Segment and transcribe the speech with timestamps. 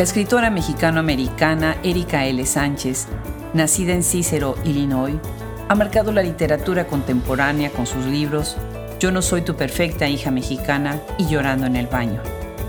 [0.00, 2.46] La escritora mexicano-americana Erika L.
[2.46, 3.06] Sánchez,
[3.52, 5.16] nacida en Cícero, Illinois,
[5.68, 8.56] ha marcado la literatura contemporánea con sus libros
[8.98, 12.22] Yo no soy tu perfecta hija mexicana y Llorando en el baño.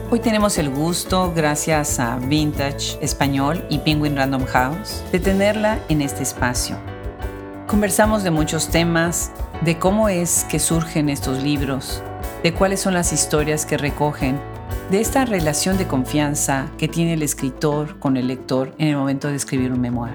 [0.10, 6.02] Hoy tenemos el gusto, gracias a Vintage Español y Penguin Random House, de tenerla en
[6.02, 6.76] este espacio.
[7.66, 12.04] Conversamos de muchos temas, de cómo es que surgen estos libros,
[12.44, 14.38] de cuáles son las historias que recogen
[14.92, 19.30] de esta relación de confianza que tiene el escritor con el lector en el momento
[19.30, 20.12] de escribir un memoir.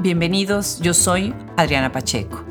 [0.00, 2.44] Bienvenidos, yo soy Adriana Pacheco.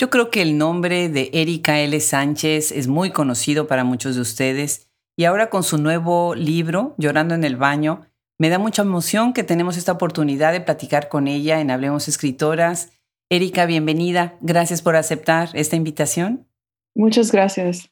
[0.00, 2.00] Yo creo que el nombre de Erika L.
[2.00, 7.36] Sánchez es muy conocido para muchos de ustedes y ahora con su nuevo libro, Llorando
[7.36, 8.00] en el Baño,
[8.36, 12.90] me da mucha emoción que tenemos esta oportunidad de platicar con ella en Hablemos Escritoras
[13.32, 14.36] Erika, bienvenida.
[14.42, 16.46] Gracias por aceptar esta invitación.
[16.94, 17.88] Muchas gracias.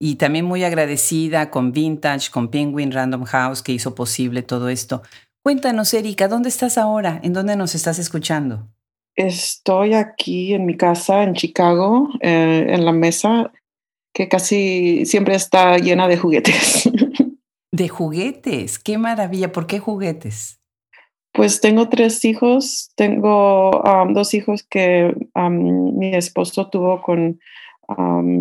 [0.00, 5.02] Y también muy agradecida con Vintage, con Penguin Random House que hizo posible todo esto.
[5.44, 7.20] Cuéntanos, Erika, ¿dónde estás ahora?
[7.22, 8.70] ¿En dónde nos estás escuchando?
[9.14, 13.52] Estoy aquí en mi casa en Chicago, eh, en la mesa
[14.12, 16.90] que casi siempre está llena de juguetes.
[17.74, 19.52] De juguetes, qué maravilla.
[19.52, 20.61] ¿Por qué juguetes?
[21.32, 22.90] Pues tengo tres hijos.
[22.94, 27.40] Tengo dos hijos que mi esposo tuvo con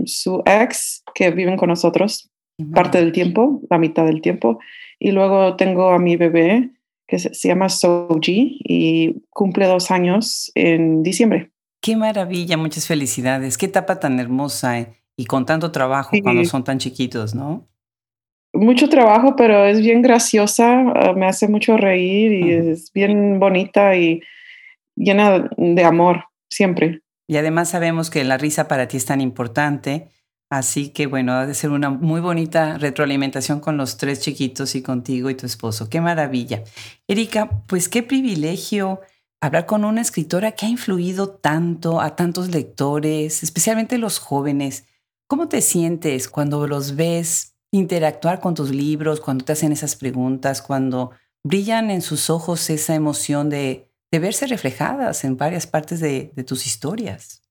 [0.05, 2.31] su ex, que viven con nosotros
[2.73, 4.59] parte del tiempo, la mitad del tiempo.
[4.99, 6.71] Y luego tengo a mi bebé,
[7.07, 11.51] que se, llama Soji, y cumple dos años en diciembre.
[11.81, 13.57] Qué maravilla, muchas felicidades.
[13.57, 17.67] Qué etapa tan hermosa eh, y con tanto trabajo cuando son tan chiquitos, ¿no?
[18.61, 23.95] Mucho trabajo, pero es bien graciosa, ah, me hace mucho reír y es bien bonita
[23.95, 24.21] y
[24.95, 27.01] llena de amor siempre.
[27.27, 30.09] Y además sabemos que la risa para ti es tan importante,
[30.49, 34.83] así que bueno, ha de ser una muy bonita retroalimentación con los tres chiquitos y
[34.83, 35.89] contigo y tu esposo.
[35.89, 36.63] Qué maravilla.
[37.07, 39.01] Erika, pues qué privilegio
[39.41, 44.85] hablar con una escritora que ha influido tanto a tantos lectores, especialmente los jóvenes.
[45.27, 50.61] ¿Cómo te sientes cuando los ves interactuar con tus libros, cuando te hacen esas preguntas,
[50.61, 51.11] cuando
[51.43, 57.41] brillan en sus ojos esa emoción de, verse reflejadas en varias partes de, tus historias.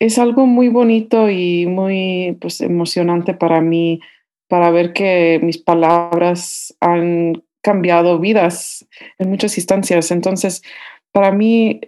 [0.00, 4.00] Es algo muy bonito y muy pues, emocionante para mí,
[4.48, 8.86] para ver que mis palabras han cambiado vidas
[9.18, 10.10] en muchas instancias.
[10.10, 10.62] Entonces,
[11.12, 11.80] para mí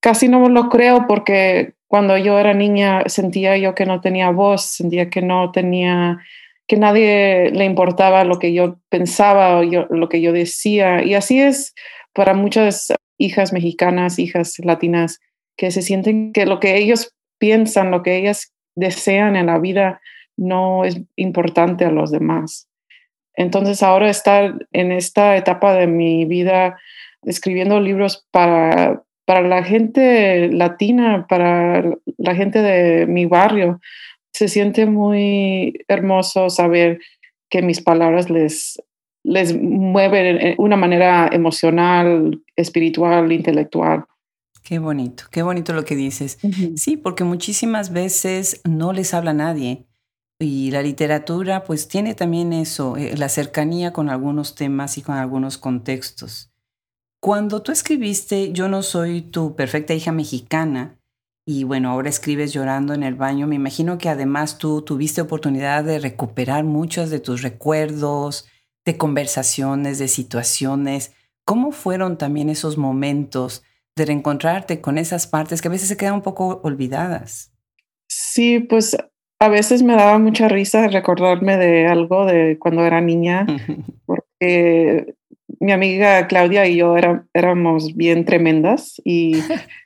[0.00, 4.62] casi no lo creo porque cuando yo era niña sentía yo que no tenía voz,
[4.62, 6.18] sentía que no tenía
[6.66, 11.04] que nadie le importaba lo que yo pensaba o lo que yo decía.
[11.04, 11.74] Y así es
[12.12, 15.20] para muchas hijas mexicanas, hijas latinas,
[15.56, 20.00] que se sienten que lo que ellos piensan, lo que ellas desean en la vida
[20.36, 22.68] no es importante a los demás.
[23.34, 26.78] Entonces ahora estar en esta etapa de mi vida
[27.22, 31.84] escribiendo libros para, para la gente latina, para
[32.16, 33.80] la gente de mi barrio,
[34.36, 37.00] se siente muy hermoso saber
[37.48, 38.78] que mis palabras les,
[39.24, 44.04] les mueven de una manera emocional, espiritual, intelectual.
[44.62, 46.38] Qué bonito, qué bonito lo que dices.
[46.76, 49.86] Sí, porque muchísimas veces no les habla nadie.
[50.38, 55.14] Y la literatura pues tiene también eso, eh, la cercanía con algunos temas y con
[55.14, 56.50] algunos contextos.
[57.20, 60.98] Cuando tú escribiste Yo no soy tu perfecta hija mexicana,
[61.48, 63.46] y bueno, ahora escribes llorando en el baño.
[63.46, 68.48] Me imagino que además tú tuviste oportunidad de recuperar muchos de tus recuerdos,
[68.84, 71.14] de conversaciones, de situaciones.
[71.44, 73.62] ¿Cómo fueron también esos momentos
[73.96, 77.52] de reencontrarte con esas partes que a veces se quedan un poco olvidadas?
[78.08, 78.96] Sí, pues
[79.38, 83.46] a veces me daba mucha risa recordarme de algo de cuando era niña,
[84.06, 85.14] porque
[85.60, 86.94] mi amiga Claudia y yo
[87.34, 89.36] éramos bien tremendas y,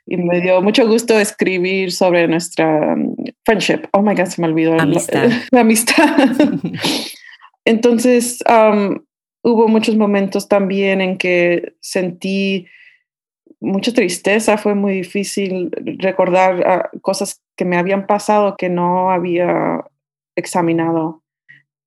[0.07, 3.15] me dio mucho gusto escribir sobre nuestra um,
[3.45, 3.81] friendship.
[3.93, 5.29] Oh my God, se me olvidó amistad.
[5.51, 6.17] La, amistad.
[7.65, 8.99] Entonces, um,
[9.43, 12.67] hubo muchos momentos también en que sentí
[13.61, 19.85] mucha tristeza, fue muy difícil recordar ah, cosas que me habían pasado que no había
[20.35, 21.23] examinado.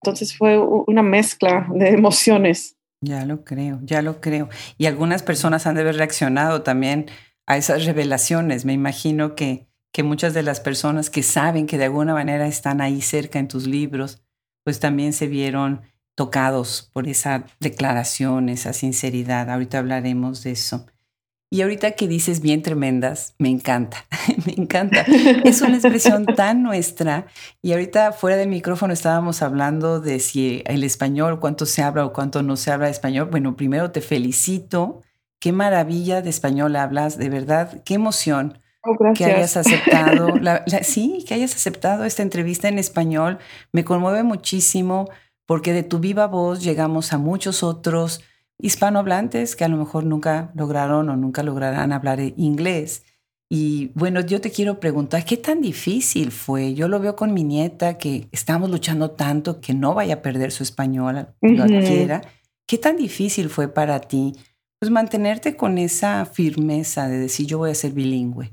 [0.02, 2.76] Entonces fue una mezcla de emociones.
[3.04, 4.48] Ya lo creo, ya lo creo.
[4.78, 7.06] Y algunas personas han de haber reaccionado también
[7.46, 8.64] a esas revelaciones.
[8.64, 12.80] Me imagino que, que muchas de las personas que saben que de alguna manera están
[12.80, 14.22] ahí cerca en tus libros,
[14.64, 15.82] pues también se vieron
[16.14, 19.50] tocados por esa declaración, esa sinceridad.
[19.50, 20.86] Ahorita hablaremos de eso.
[21.54, 24.06] Y ahorita que dices bien tremendas, me encanta,
[24.44, 25.02] me encanta.
[25.44, 27.26] Es una expresión tan nuestra.
[27.62, 32.12] Y ahorita fuera del micrófono estábamos hablando de si el español, cuánto se habla o
[32.12, 33.28] cuánto no se habla español.
[33.30, 35.02] Bueno, primero te felicito.
[35.38, 38.58] Qué maravilla de español hablas, de verdad, qué emoción.
[38.82, 40.30] Oh, que hayas aceptado,
[40.82, 43.38] sí, que hayas aceptado esta entrevista en español.
[43.70, 45.08] Me conmueve muchísimo
[45.46, 48.22] porque de tu viva voz llegamos a muchos otros
[48.58, 53.04] hispanohablantes que a lo mejor nunca lograron o nunca lograrán hablar inglés.
[53.50, 56.74] Y bueno, yo te quiero preguntar, ¿qué tan difícil fue?
[56.74, 60.50] Yo lo veo con mi nieta que estamos luchando tanto que no vaya a perder
[60.50, 62.22] su español, lo quiera.
[62.66, 64.32] ¿Qué tan difícil fue para ti
[64.80, 68.50] pues mantenerte con esa firmeza de decir yo voy a ser bilingüe?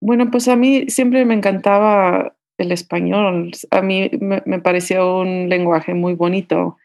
[0.00, 3.52] Bueno, pues a mí siempre me encantaba el español.
[3.70, 6.76] A mí me, me pareció un lenguaje muy bonito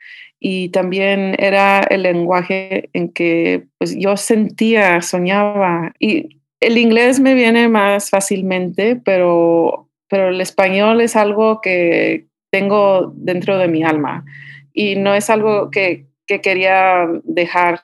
[0.46, 5.94] y también era el lenguaje en que pues, yo sentía, soñaba.
[6.00, 13.14] Y el inglés me viene más fácilmente, pero, pero el español es algo que tengo
[13.16, 14.26] dentro de mi alma
[14.74, 17.84] y no es algo que, que quería dejar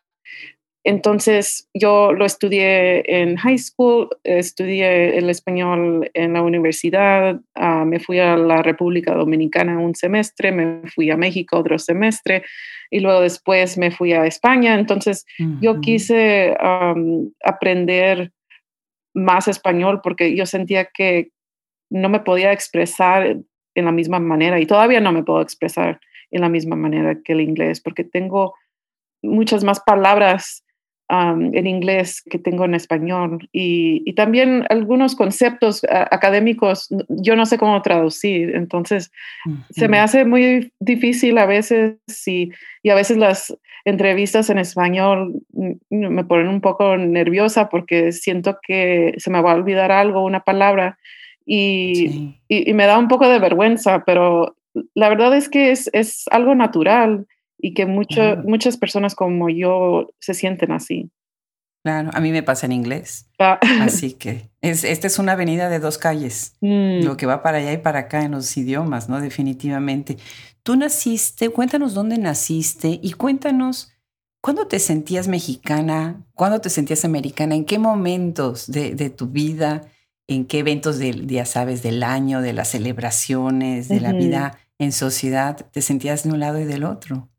[0.85, 7.99] entonces yo lo estudié en high school, estudié el español en la universidad, ah, me
[7.99, 12.43] fui a la República Dominicana un semestre, me fui a México otro semestre
[12.89, 14.79] y luego después me fui a España.
[14.79, 15.25] Entonces
[15.59, 16.55] yo quise
[17.43, 18.31] aprender
[19.13, 21.31] más español porque yo sentía que
[21.89, 23.37] no me podía expresar
[23.75, 25.99] en la misma manera y todavía no me puedo expresar
[26.31, 28.53] en la misma manera que el inglés porque tengo
[29.21, 30.63] muchas más palabras
[31.09, 33.49] en inglés que tengo en español.
[33.51, 38.55] Y, también algunos conceptos académicos yo no sé cómo traducir.
[38.55, 39.11] Entonces
[39.69, 41.97] se me hace muy difícil a veces
[42.27, 42.51] y,
[42.83, 45.41] y a veces las entrevistas en español
[45.89, 50.41] me ponen un poco nerviosa porque siento que se me va a olvidar algo una
[50.41, 50.99] palabra.
[51.45, 54.55] Y, y, me da un poco de vergüenza pero
[54.93, 57.25] la verdad es que es, es algo natural
[57.61, 61.11] y que muchas personas como yo se sienten así.
[61.83, 63.29] Claro, a mí me pasa en inglés.
[63.39, 63.57] Ah.
[63.81, 67.03] Así que es, esta es una avenida de dos calles, mm.
[67.03, 69.21] lo que va para allá y para acá en los idiomas, ¿no?
[69.21, 70.17] Definitivamente.
[70.63, 73.93] Tú naciste, cuéntanos dónde naciste y cuéntanos
[74.41, 79.83] cuándo te sentías mexicana, cuándo te sentías americana, en qué momentos de, de tu vida,
[80.27, 84.91] en qué eventos del, ya sabes, del año, de las celebraciones, de la vida en
[84.91, 87.29] sociedad, te sentías de un lado y del otro.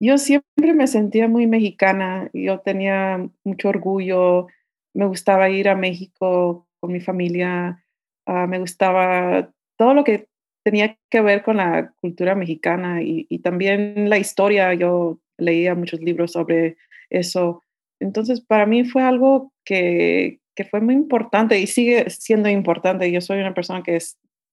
[0.00, 4.46] Yo siempre me sentía muy mexicana, yo tenía mucho orgullo,
[4.94, 7.84] me gustaba ir a México con mi familia,
[8.26, 10.28] ah, me gustaba todo lo que
[10.64, 16.32] tenía que ver con la cultura mexicana y, también la historia, yo leía muchos libros
[16.32, 16.76] sobre
[17.10, 17.62] eso.
[18.00, 23.10] Entonces, para mí fue algo que, que fue muy importante y sigue siendo importante.
[23.10, 23.98] Yo soy una persona que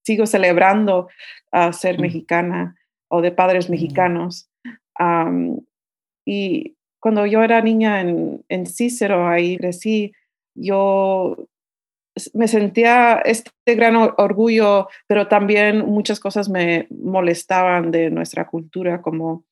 [0.04, 1.10] sigo celebrando
[1.52, 2.76] a ser mexicana
[3.10, 4.50] o de padres mexicanos
[6.26, 10.14] y cuando yo era niña en, en Cícero, ahí crecí,
[10.56, 11.38] yo
[12.34, 19.44] me sentía este gran orgullo, pero también muchas cosas me molestaban de nuestra cultura, como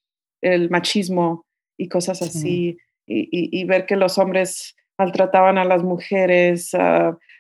[0.42, 1.46] el machismo
[1.78, 6.72] y cosas así, y, y, ver que los hombres maltrataban a las mujeres,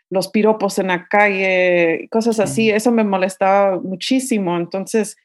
[0.10, 4.58] los piropos en la calle, cosas así, eso me molestaba muchísimo.
[4.58, 5.16] Entonces,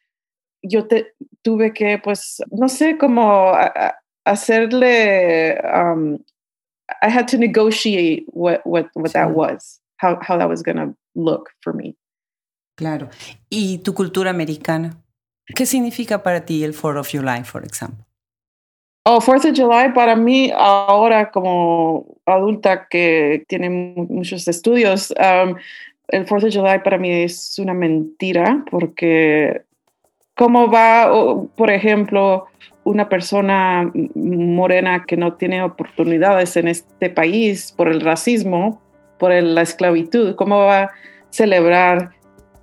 [0.63, 3.53] yo te, tuve que, pues, no sé cómo
[4.25, 6.19] hacerle, um,
[7.03, 10.95] I had to negotiate what, what, what that was, how, how that was going to
[11.15, 11.97] look for me.
[12.77, 13.09] Claro.
[13.51, 14.97] ¿Y tu cultura americana?
[15.55, 18.05] ¿Qué significa para ti el 4th of July, por ejemplo?
[19.05, 25.57] Oh, 4th of July para mí ahora como adulta que tiene muchos estudios, um,
[26.09, 29.63] el 4th of July para mí es una mentira porque
[30.39, 31.11] cómo va,
[31.57, 32.47] por ejemplo,
[32.85, 38.81] una persona morena que no tiene oportunidades en este país por el racismo,
[39.19, 40.91] por la esclavitud, cómo va a
[41.31, 42.11] celebrar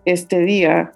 [0.06, 0.94] este día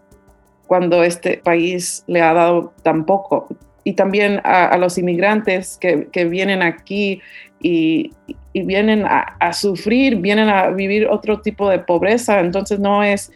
[0.67, 3.49] cuando este país le ha dado tan poco.
[3.83, 7.21] Y también a, los inmigrantes que, vienen aquí
[7.61, 8.13] y,
[8.53, 12.39] vienen a, sufrir, vienen a vivir otro tipo de pobreza.
[12.39, 13.33] Entonces no es,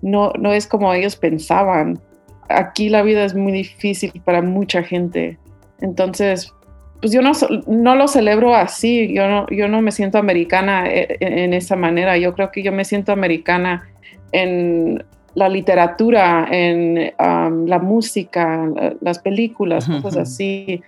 [0.00, 2.00] no, no es como ellos pensaban
[2.48, 5.38] aquí la vida es muy difícil para mucha gente.
[5.80, 6.52] Entonces,
[7.00, 7.32] pues yo no,
[7.66, 12.16] no lo celebro así, yo no, yo no me siento americana eh, en, esa manera,
[12.16, 13.88] yo creo que yo me siento americana
[14.32, 18.66] en la literatura, en la música,
[19.02, 20.82] las películas, cosas así.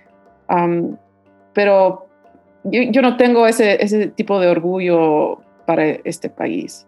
[1.53, 2.07] pero
[2.63, 6.87] yo, no tengo ese, ese tipo de orgullo para este país.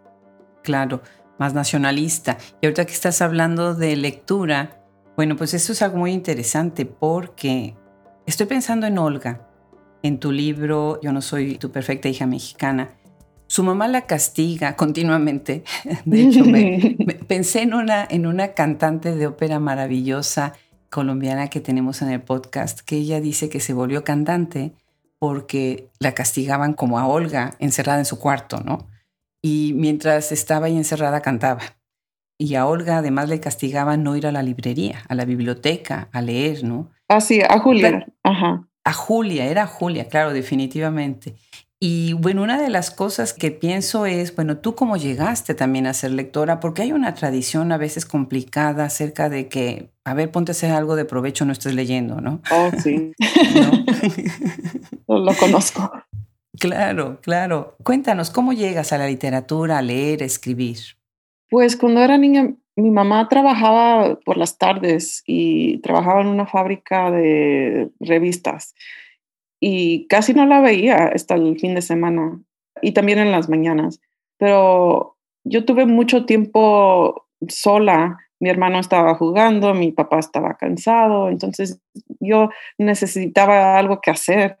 [0.62, 1.00] Claro,
[1.42, 2.38] más nacionalista.
[2.60, 4.84] Y ahorita que estás hablando de lectura,
[5.16, 7.74] bueno, pues eso es algo muy interesante porque
[8.26, 9.48] estoy pensando en Olga,
[10.04, 12.94] en tu libro Yo no soy tu perfecta hija mexicana.
[13.48, 15.64] Su mamá la castiga continuamente.
[16.04, 16.44] De hecho,
[17.26, 20.52] pensé en una, en una cantante de ópera maravillosa
[20.90, 24.74] colombiana que tenemos en el podcast, que ella dice que se volvió cantante
[25.18, 28.91] porque la castigaban como a Olga encerrada en su cuarto, ¿no?
[29.42, 31.62] Y mientras estaba ahí encerrada cantaba.
[32.38, 36.22] Y a Olga además le castigaban no ir a la librería, a la biblioteca, a
[36.22, 36.90] leer, ¿no?
[37.08, 38.06] Ah, sí, a Julia.
[38.22, 38.68] Ajá.
[38.84, 41.36] A Julia, era Julia, claro, definitivamente.
[41.84, 45.94] Y bueno, una de las cosas que pienso es, bueno, tú cómo llegaste también a
[45.94, 50.52] ser lectora, porque hay una tradición a veces complicada acerca de que, a ver, ponte
[50.52, 52.40] a hacer algo de provecho, no estés leyendo, ¿no?
[52.52, 53.12] Oh, sí.
[55.08, 55.92] Lo conozco.
[56.58, 57.76] Claro, claro.
[57.82, 60.78] Cuéntanos, ¿cómo llegas a la literatura, a leer, a escribir?
[61.48, 67.10] Pues cuando era niña, mi mamá trabajaba por las tardes y trabajaba en una fábrica
[67.10, 68.74] de revistas
[69.60, 72.40] y casi no la veía hasta el fin de semana
[72.80, 74.00] y también en las mañanas.
[74.38, 78.18] Pero yo tuve mucho tiempo sola.
[78.40, 81.80] Mi hermano estaba jugando, mi papá estaba cansado, entonces
[82.18, 84.58] yo necesitaba algo que hacer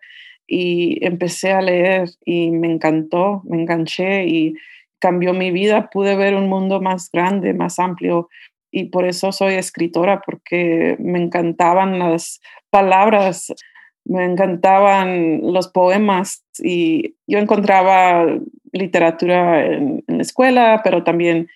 [0.54, 4.54] y empecé a leer y me encantó, me enganché y
[4.98, 5.88] cambió mi vida.
[5.88, 8.28] Pude ver un mundo más grande, más amplio
[8.70, 13.54] y por eso soy escritora, porque me encantaban las palabras
[14.04, 18.26] me encantaban los poemas y yo encontraba
[18.72, 21.48] literatura en, la escuela, pero también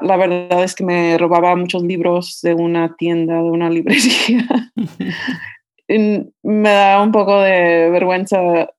[0.00, 4.46] la verdad es que me robaba muchos libros de una tienda, de una librería.
[5.98, 8.38] me da un poco de vergüenza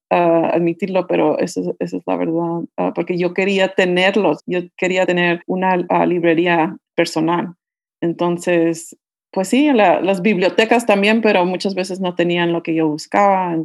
[0.09, 5.43] ah, admitirlo, pero eso, es la verdad, ah, porque yo quería tenerlos, yo quería tener
[5.47, 7.55] una ah, librería personal.
[8.01, 8.97] Entonces,
[9.31, 13.57] pues sí, las bibliotecas también, pero muchas veces no tenían lo que yo buscaba.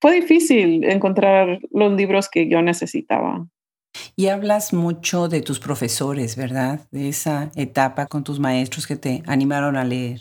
[0.00, 3.46] Fue difícil encontrar los libros que yo necesitaba.
[4.16, 6.86] Y hablas mucho de tus profesores, ¿verdad?
[6.90, 10.20] De esa etapa con tus maestros que te animaron a leer.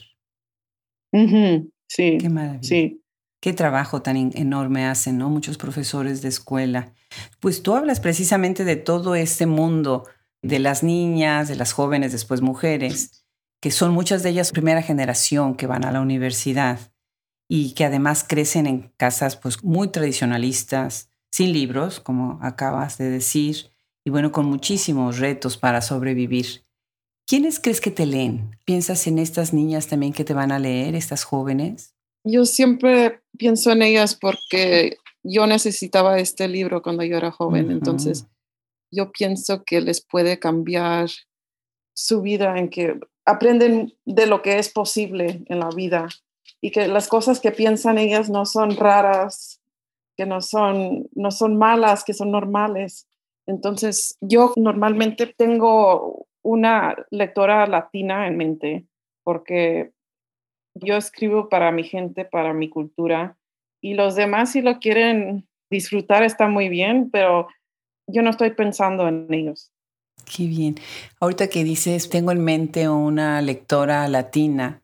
[1.95, 2.17] Sí.
[2.19, 2.63] Qué maravilla.
[2.63, 3.03] Sí.
[3.39, 5.29] Qué trabajo tan enorme hacen, ¿no?
[5.29, 6.93] Muchos profesores de escuela.
[7.39, 10.07] Pues tú hablas precisamente de todo este mundo
[10.41, 13.25] de las niñas, de las jóvenes, después mujeres,
[13.61, 16.79] que son muchas de ellas primera generación que van a la universidad
[17.47, 23.69] y que además crecen en casas pues muy tradicionalistas, sin libros, como acabas de decir,
[24.03, 26.63] y bueno, con muchísimos retos para sobrevivir.
[27.25, 28.57] ¿Quiénes crees que te leen?
[28.65, 31.95] ¿Piensas en estas niñas también que te van a leer, estas jóvenes?
[32.23, 38.27] Yo siempre pienso en ellas porque yo necesitaba este libro cuando yo era joven, entonces
[38.91, 41.09] yo pienso que les puede cambiar
[41.95, 46.07] su vida en que aprenden de lo que es posible en la vida
[46.61, 49.61] y que las cosas que piensan ellas no son raras,
[50.15, 53.07] que no son, no son malas, que son normales.
[53.45, 58.85] Entonces, yo normalmente tengo una lectora latina en mente
[59.23, 59.91] porque
[60.75, 63.37] yo escribo para mi gente, para mi cultura
[63.81, 67.47] y los demás si lo quieren disfrutar está muy bien, pero
[68.07, 69.71] yo no estoy pensando en ellos.
[70.25, 70.75] Qué bien.
[71.19, 74.83] Ahorita que dices, tengo en mente una lectora latina.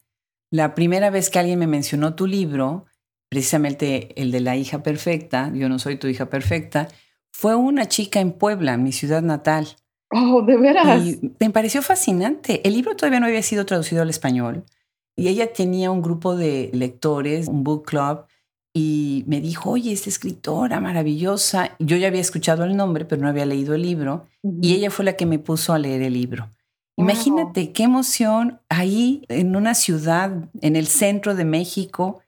[0.52, 2.86] La primera vez que alguien me mencionó tu libro,
[3.30, 6.88] precisamente el de la hija perfecta, yo no soy tu hija perfecta,
[7.32, 9.68] fue una chica en Puebla, mi ciudad natal.
[10.12, 11.06] Oh, de veras.
[11.06, 12.68] Y me pareció fascinante.
[12.68, 14.66] El libro todavía no había sido traducido al español
[15.16, 18.26] y ella tenía un grupo de lectores, un book club,
[18.74, 21.76] y me dijo, oye, esta escritora maravillosa.
[21.80, 24.28] Yo ya había escuchado el nombre, pero no había leído el libro.
[24.62, 26.50] Y ella fue la que me puso a leer el libro.
[26.96, 32.22] Imagínate qué emoción ahí en una ciudad, en el centro de México,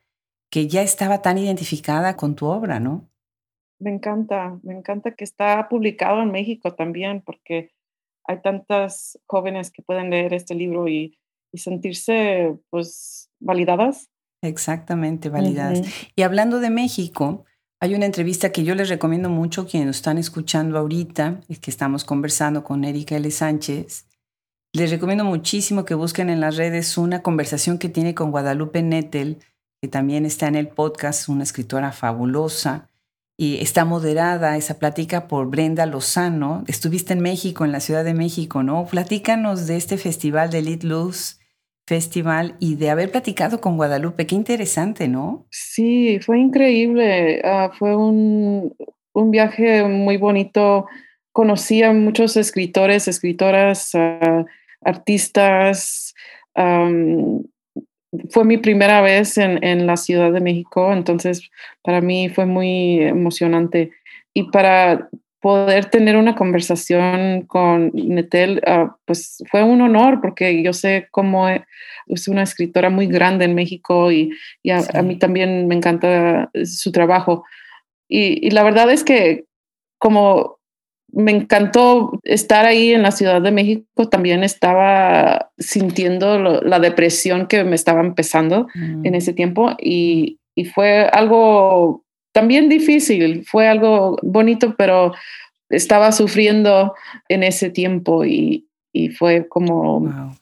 [0.50, 3.08] que ya estaba tan identificada con tu obra, ¿no?
[3.82, 7.72] Me encanta, me encanta que está publicado en México también, porque
[8.24, 11.18] hay tantas jóvenes que pueden leer este libro y,
[11.52, 14.12] y sentirse pues validadas
[14.42, 15.82] Exactamente, validadas.
[16.16, 17.44] Y hablando de México,
[17.80, 21.70] hay una entrevista que yo les recomiendo mucho quienes nos están escuchando ahorita, es que
[21.70, 23.30] estamos conversando con Erika L.
[23.30, 24.06] Sánchez.
[24.72, 29.38] Les recomiendo muchísimo que busquen en las redes una conversación que tiene con Guadalupe Nettel,
[29.80, 32.88] que también está en el podcast, una escritora fabulosa.
[33.42, 36.62] Y está moderada esa plática por Brenda Lozano.
[36.68, 38.86] Estuviste en México, en la Ciudad de México, ¿no?
[38.86, 41.40] Platícanos de este festival de Lit Luz
[41.84, 44.28] Festival y de haber platicado con Guadalupe.
[44.28, 45.48] Qué interesante, ¿no?
[45.50, 47.42] Sí, fue increíble.
[47.42, 48.76] Ah, fue un,
[49.12, 50.86] un, viaje muy bonito.
[51.32, 54.44] Conocí a muchos escritores, escritoras, uh,
[54.82, 56.14] artistas.
[58.30, 61.50] Fue mi primera vez en, en, la Ciudad de México, entonces
[61.82, 63.92] para mí fue muy emocionante.
[64.34, 65.08] Y para
[65.40, 71.48] poder tener una conversación con Netel, uh, pues fue un honor porque yo sé cómo
[71.48, 71.66] e,
[72.06, 74.30] es una escritora muy grande en México y,
[74.62, 74.90] y a, sí.
[74.94, 77.44] a, mí también me encanta su trabajo.
[78.08, 79.44] Y, y, la verdad es que
[79.98, 80.58] como
[81.12, 87.46] me encantó estar ahí en la Ciudad de México, también estaba sintiendo lo, la depresión
[87.46, 89.06] que me estaba empezando mm.
[89.06, 95.12] en ese tiempo y, y fue algo también difícil, fue algo bonito, pero
[95.68, 96.94] estaba sufriendo
[97.28, 100.36] en ese tiempo y, y fue como, wow.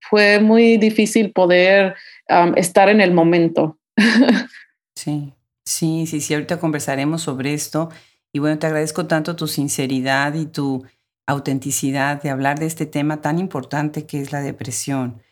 [0.00, 1.94] fue muy difícil poder
[2.30, 3.78] um, estar en el momento.
[4.96, 5.34] sí,
[5.66, 7.90] sí, sí, sí, ahorita conversaremos sobre esto
[8.34, 10.84] y bueno, te agradezco tanto tu sinceridad y tu
[11.24, 15.22] autenticidad de hablar de este tema tan importante que es la depresión.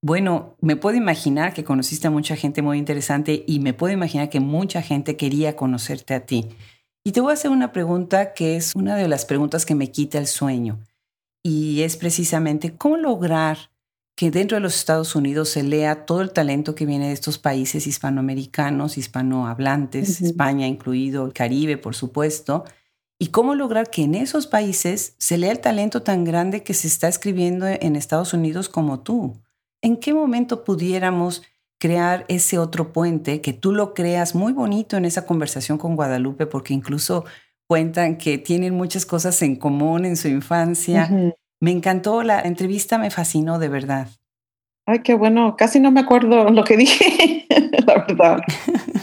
[0.00, 4.30] Bueno, me puedo imaginar que conociste a mucha gente muy interesante y me puedo imaginar
[4.30, 6.50] que mucha gente quería conocerte a ti.
[7.02, 9.90] Y te voy a hacer una pregunta que es una de las preguntas que me
[9.90, 10.78] quita el sueño.
[11.42, 13.71] Y es precisamente cómo lograr
[14.16, 17.38] que dentro de los Estados Unidos se lea todo el talento que viene de estos
[17.38, 20.26] países hispanoamericanos, hispanohablantes, uh -huh.
[20.28, 22.64] España incluido, el Caribe, por supuesto,
[23.18, 26.88] y cómo lograr que en esos países se lea el talento tan grande que se
[26.88, 29.40] está escribiendo en Estados Unidos como tú.
[29.82, 31.42] ¿en qué momento pudiéramos
[31.78, 36.46] crear ese otro puente que tú lo creas muy bonito en esa conversación con Guadalupe,
[36.46, 37.24] porque incluso
[37.68, 41.08] cuentan que tienen muchas cosas en común en su infancia.
[41.10, 41.34] Uh -huh.
[41.62, 44.08] Me encantó la entrevista, me fascinó de verdad.
[44.84, 47.46] Ay, qué bueno, casi no me acuerdo lo que dije,
[47.86, 48.40] la verdad.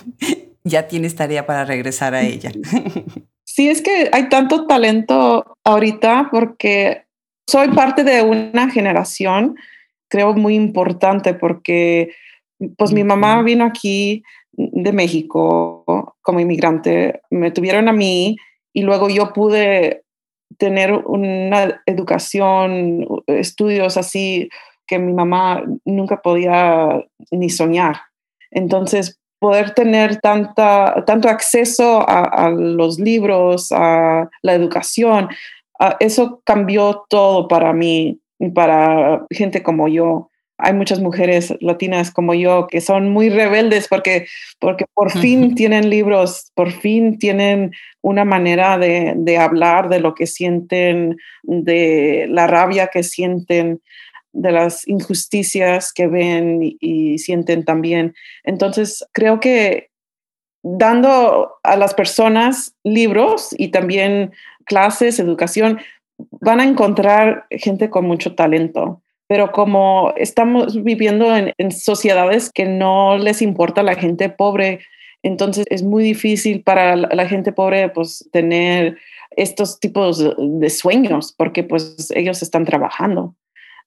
[0.66, 2.52] ya tienes tarea para regresar a ella.
[3.46, 7.06] sí, es que hay tanto talento ahorita porque
[7.48, 9.56] soy parte de una generación
[10.10, 12.12] creo muy importante porque
[12.76, 18.36] pues mi mamá vino aquí de México como inmigrante, me tuvieron a mí
[18.74, 20.04] y luego yo pude
[20.58, 24.50] tener una educación, estudios así
[24.88, 27.98] que mi mamá nunca podía ni soñar.
[28.52, 35.30] Entonces, poder tener tanta, tanto acceso a, los libros, a la educación,
[36.00, 38.20] eso cambió todo para mí
[38.54, 40.29] para gente como yo.
[40.60, 44.28] Hay muchas mujeres latinas como yo que son muy rebeldes porque,
[44.60, 50.14] porque por fin tienen libros, por fin tienen una manera de, de, hablar de lo
[50.14, 53.82] que sienten, de la rabia que sienten,
[54.34, 58.14] de las injusticias que ven y, y sienten también.
[58.44, 59.90] Entonces, creo que
[60.62, 64.34] dando a las personas libros y también
[64.66, 65.80] clases, educación,
[66.42, 72.66] van a encontrar gente con mucho talento, pero como estamos viviendo en, en, sociedades que
[72.66, 74.80] no les importa la gente pobre,
[75.22, 78.98] entonces es muy difícil para la, la gente pobre pues tener
[79.30, 83.36] estos tipos de, de, sueños porque pues ellos están trabajando.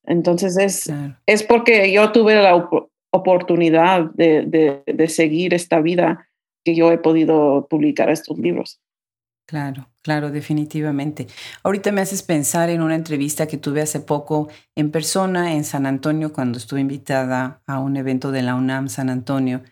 [0.05, 1.17] Entonces es, claro.
[1.27, 6.29] es porque yo tuve la op oportunidad de, de, de seguir esta vida
[6.65, 8.81] que yo he podido publicar estos libros.
[9.47, 11.27] Claro, claro, definitivamente.
[11.63, 15.85] Ahorita me haces pensar en una entrevista que tuve hace poco en persona en San
[15.85, 19.63] Antonio cuando estuve invitada a un evento de la UNAM San Antonio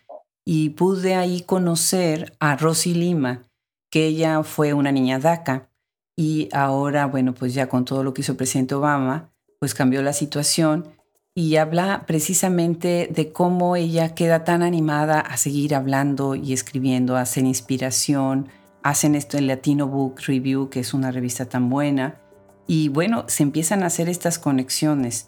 [0.45, 3.43] y pude ahí conocer a Rosy Lima,
[3.89, 5.69] que ella fue una niña DACA
[6.17, 10.01] y ahora, bueno, pues ya con todo lo que hizo el presidente Obama, pues cambió
[10.01, 10.89] la situación
[11.33, 17.21] y habla precisamente de cómo ella queda tan animada a seguir hablando y escribiendo, a
[17.21, 18.49] hacer inspiración,
[18.83, 22.19] hacen esto en Latino Book Review, que es una revista tan buena,
[22.67, 25.27] y bueno, se empiezan a hacer estas conexiones.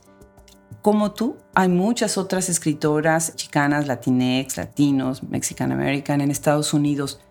[0.82, 7.22] Como tú, hay muchas otras escritoras chicanas, latinex, latinos, mexican american en Estados Unidos,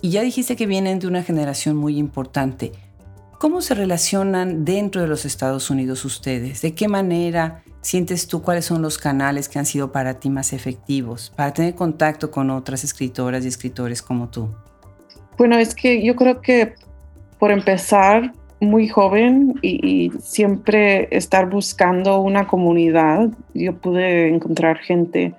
[0.00, 2.72] y ya dijiste que vienen de una generación muy importante.
[3.38, 6.62] ¿Cómo se relacionan dentro de los Estados Unidos ustedes?
[6.62, 10.52] ¿De qué manera sientes tú cuáles son los canales que han sido para ti más
[10.52, 14.54] efectivos para tener contacto con otras escritoras y escritores como tú?
[15.42, 16.74] Bueno, es que yo creo que
[17.40, 25.34] por empezar muy joven y, y, siempre estar buscando una comunidad, yo pude encontrar gente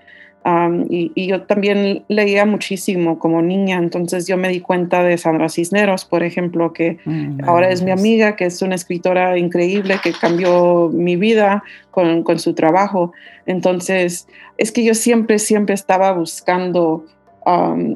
[0.90, 6.04] y, yo también leía muchísimo como niña, entonces yo me di cuenta de Sandra Cisneros,
[6.06, 10.90] por ejemplo, que mm, ahora es mi amiga, que es una escritora increíble, que cambió
[10.94, 13.14] mi vida con, con su trabajo.
[13.46, 17.06] Entonces, es que yo siempre, siempre estaba buscando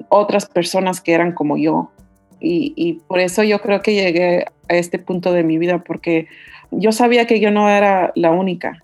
[0.10, 1.92] otras personas que eran como yo.
[2.40, 6.28] Y, y por eso yo creo que llegué a este punto de mi vida, porque
[6.72, 8.84] yo sabía que yo no era la única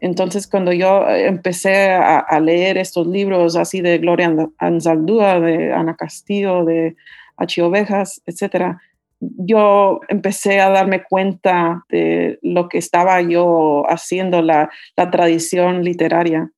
[0.00, 6.64] entonces, cuando yo empecé a, leer estos libros así de Gloria Anzaldúa, de Ana Castillo,
[6.64, 6.96] de
[7.36, 7.62] H.
[7.62, 8.80] Ovejas, etcétera,
[9.20, 16.50] yo empecé a darme cuenta de lo que estaba yo haciendo, la, la tradición literaria.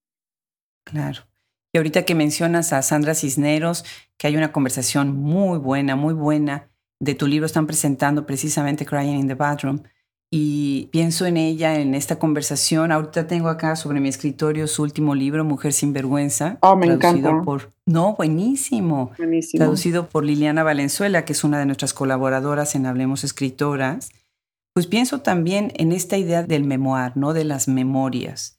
[0.84, 1.22] Claro.
[1.76, 3.84] Y ahorita que mencionas a Sandra Cisneros,
[4.16, 9.18] que hay una conversación muy buena, muy buena de tu libro, están presentando precisamente Crying
[9.18, 9.82] in the Bathroom
[10.30, 12.92] y pienso en ella en esta conversación.
[12.92, 16.56] Ahorita tengo acá sobre mi escritorio su último libro, Mujer sin vergüenza.
[16.62, 17.42] Oh, me encanta.
[17.42, 19.10] Por, no, buenísimo.
[19.18, 19.58] Buenísimo.
[19.58, 24.08] Traducido por Liliana Valenzuela, que es una de nuestras colaboradoras en Hablemos Escritoras.
[24.72, 27.34] Pues pienso también en esta idea del memoir, ¿no?
[27.34, 28.55] De las memorias.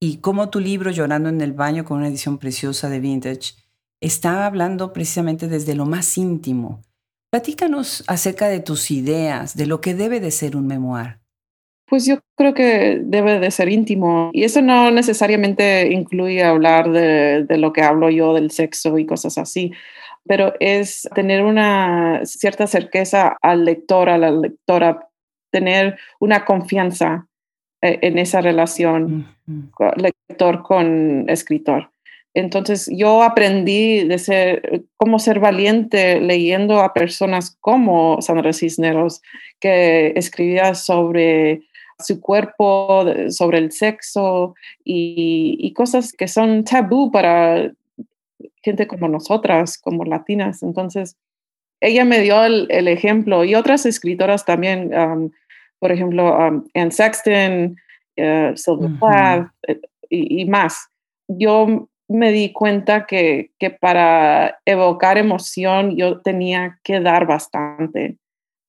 [0.00, 3.54] Y cómo tu libro, Llorando en el baño, con una edición preciosa de Vintage,
[4.00, 6.82] está hablando precisamente desde lo más íntimo,
[7.30, 11.18] Platícanos acerca de tus ideas, de lo que debe de ser un memoir.
[11.88, 17.46] Pues yo creo que debe de ser íntimo y eso no necesariamente incluye hablar de,
[17.58, 19.72] lo que hablo yo del sexo y cosas así,
[20.24, 25.08] pero es tener una cierta certeza al lector, a la lectora,
[25.52, 27.28] tener una confianza
[28.02, 29.26] en esa relación
[29.96, 31.90] lector con escritor.
[32.34, 39.22] Entonces yo aprendí de ser, cómo ser valiente leyendo a personas como Sandra Cisneros,
[39.58, 41.62] que escribía sobre
[41.98, 47.72] su cuerpo, sobre el sexo y, cosas que son tabú para
[48.62, 50.62] gente como nosotras, como latinas.
[50.62, 51.16] Entonces,
[51.80, 55.30] ella me dio el, ejemplo y otras escritoras también, um,
[55.78, 57.76] por ejemplo, um, Anne Sexton,
[58.18, 60.88] uh, Sylvia Plath eh, y, y, más.
[61.28, 68.16] Yo me di cuenta que, que, para evocar emoción yo tenía que dar bastante.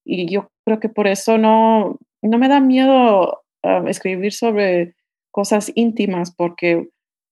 [0.04, 4.94] Y yo creo que por eso no, no me da miedo ah, escribir sobre
[5.30, 6.88] cosas íntimas, porque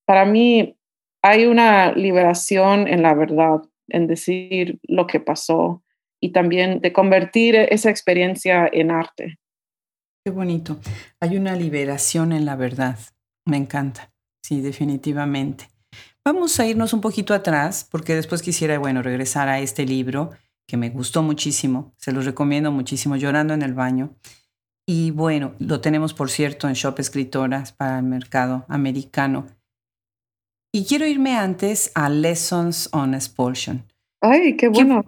[0.06, 0.76] para mí
[1.22, 5.82] hay una liberación en la verdad, en decir lo que pasó
[6.20, 9.38] y también de convertir esa experiencia en arte.
[10.26, 10.80] Qué bonito.
[11.20, 12.98] Hay una liberación en la verdad.
[13.44, 14.12] Me encanta.
[14.42, 15.70] Sí, definitivamente.
[16.24, 20.32] Vamos a irnos un poquito atrás porque después quisiera, bueno, regresar a este libro
[20.66, 24.16] que me gustó muchísimo, se los recomiendo muchísimo, Llorando en el baño.
[24.84, 29.46] Y bueno, lo tenemos, por cierto, en Shop Escritoras para el mercado americano.
[30.74, 33.84] Y quiero irme antes a Lessons on Expulsion.
[34.28, 35.04] ¡Ay, qué bueno!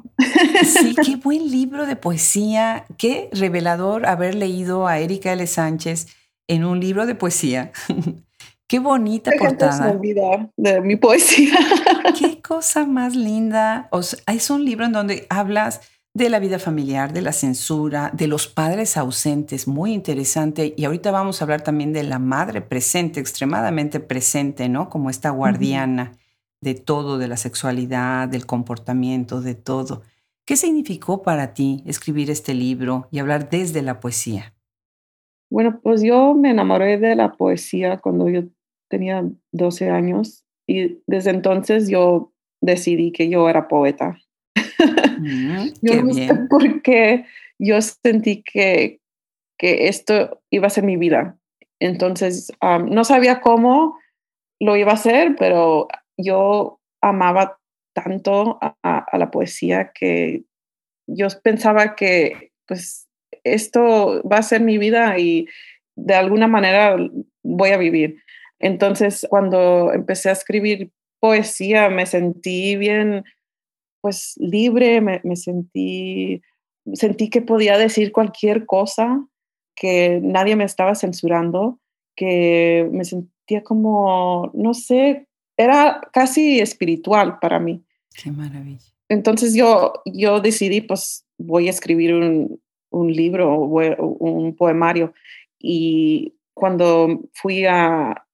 [0.64, 2.86] sí, qué buen libro de poesía.
[2.96, 5.44] Qué revelador haber leído a Erika L.
[5.46, 6.06] Sánchez
[6.46, 7.72] en un libro de poesía.
[8.70, 9.98] Qué bonita portada.
[10.56, 11.56] de mi poesía.
[12.18, 13.88] Qué cosa más linda.
[14.26, 15.80] es un libro en donde hablas
[16.12, 20.74] de la vida familiar, de la censura, de los padres ausentes, muy interesante.
[20.76, 24.90] Y ahorita vamos a hablar también de la madre presente, extremadamente presente, ¿no?
[24.90, 26.12] Como esta guardiana
[26.60, 30.02] de todo, de la sexualidad, del comportamiento, de todo.
[30.44, 34.54] ¿Qué significó para ti escribir este libro y hablar desde la poesía?
[35.50, 38.44] Bueno, pues yo me enamoré de la poesía cuando yo
[38.88, 44.18] tenía 12 años y desde entonces yo decidí que yo era poeta.
[45.18, 47.24] Mm, yo no sé por qué
[47.58, 49.00] yo sentí que,
[49.58, 51.36] que esto iba a ser mi vida.
[51.80, 52.52] Entonces,
[52.88, 53.98] no sabía cómo
[54.60, 55.88] lo iba a hacer, pero
[56.18, 57.58] yo amaba
[57.94, 60.44] tanto a, la poesía que
[61.06, 63.08] yo pensaba que pues
[63.44, 65.46] esto va a ser mi vida y
[65.96, 66.96] de alguna manera
[67.42, 68.22] voy a vivir.
[68.60, 73.24] Entonces, cuando empecé a escribir poesía, me sentí bien,
[74.00, 76.42] pues libre, me, sentí,
[76.92, 79.24] sentí que podía decir cualquier cosa,
[79.74, 81.78] que nadie me estaba censurando,
[82.16, 85.27] que me sentía como, no sé,
[85.58, 87.84] era casi espiritual para mí.
[88.14, 88.80] Qué maravilla.
[89.10, 95.12] Entonces yo, yo decidí, pues voy a escribir un, un libro, un poemario.
[95.58, 98.24] Y cuando fui a,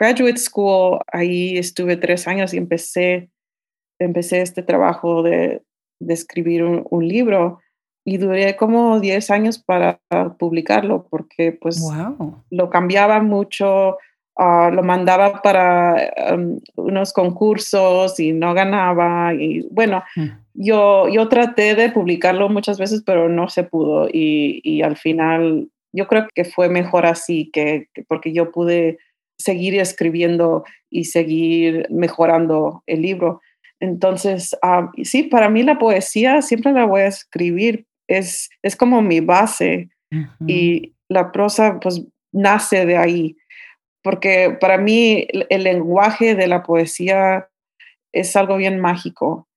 [0.00, 3.30] graduate school, ahí estuve tres años y empecé,
[3.98, 5.62] empecé este trabajo de,
[6.00, 7.60] de escribir un, libro
[8.02, 10.00] y duré como diez años para
[10.38, 11.84] publicarlo porque pues
[12.50, 13.98] lo cambiaba mucho,
[14.36, 19.34] ah, lo mandaba para um, unos concursos y no ganaba.
[19.34, 20.28] Y bueno, mm.
[20.54, 24.08] yo, yo traté de publicarlo muchas veces, pero no se pudo.
[24.08, 28.98] Y, y al final, yo creo que fue mejor así, que, porque yo pude
[29.38, 33.40] seguir escribiendo y seguir mejorando el libro.
[33.80, 39.00] Entonces, ah, sí, para mí la poesía siempre la voy a escribir, es, es como
[39.00, 39.88] mi base
[40.46, 43.36] y la prosa pues nace de ahí,
[44.02, 47.48] porque para mí el, lenguaje de la poesía
[48.12, 49.48] es algo bien mágico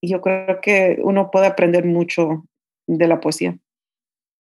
[0.00, 2.44] y yo creo que uno puede aprender mucho
[2.86, 3.56] de la poesía.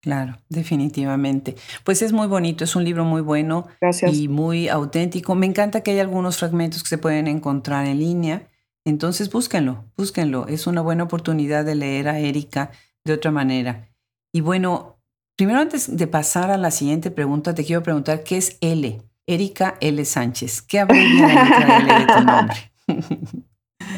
[0.00, 1.56] Claro, definitivamente.
[1.84, 3.66] Pues es muy bonito, es un libro muy bueno
[4.02, 5.34] y muy auténtico.
[5.34, 8.48] Me encanta que hay algunos fragmentos que se pueden encontrar en línea.
[8.84, 10.46] Entonces búsquenlo, búsquenlo.
[10.46, 12.70] Es una buena oportunidad de leer a Erika
[13.04, 13.88] de otra manera.
[14.32, 15.00] Y bueno,
[15.37, 19.02] primero antes de pasar a la siguiente pregunta, te quiero preguntar, ¿qué es L?
[19.28, 20.04] Erika L.
[20.04, 20.62] Sánchez.
[20.62, 22.56] ¿Qué abrevia la L de tu nombre?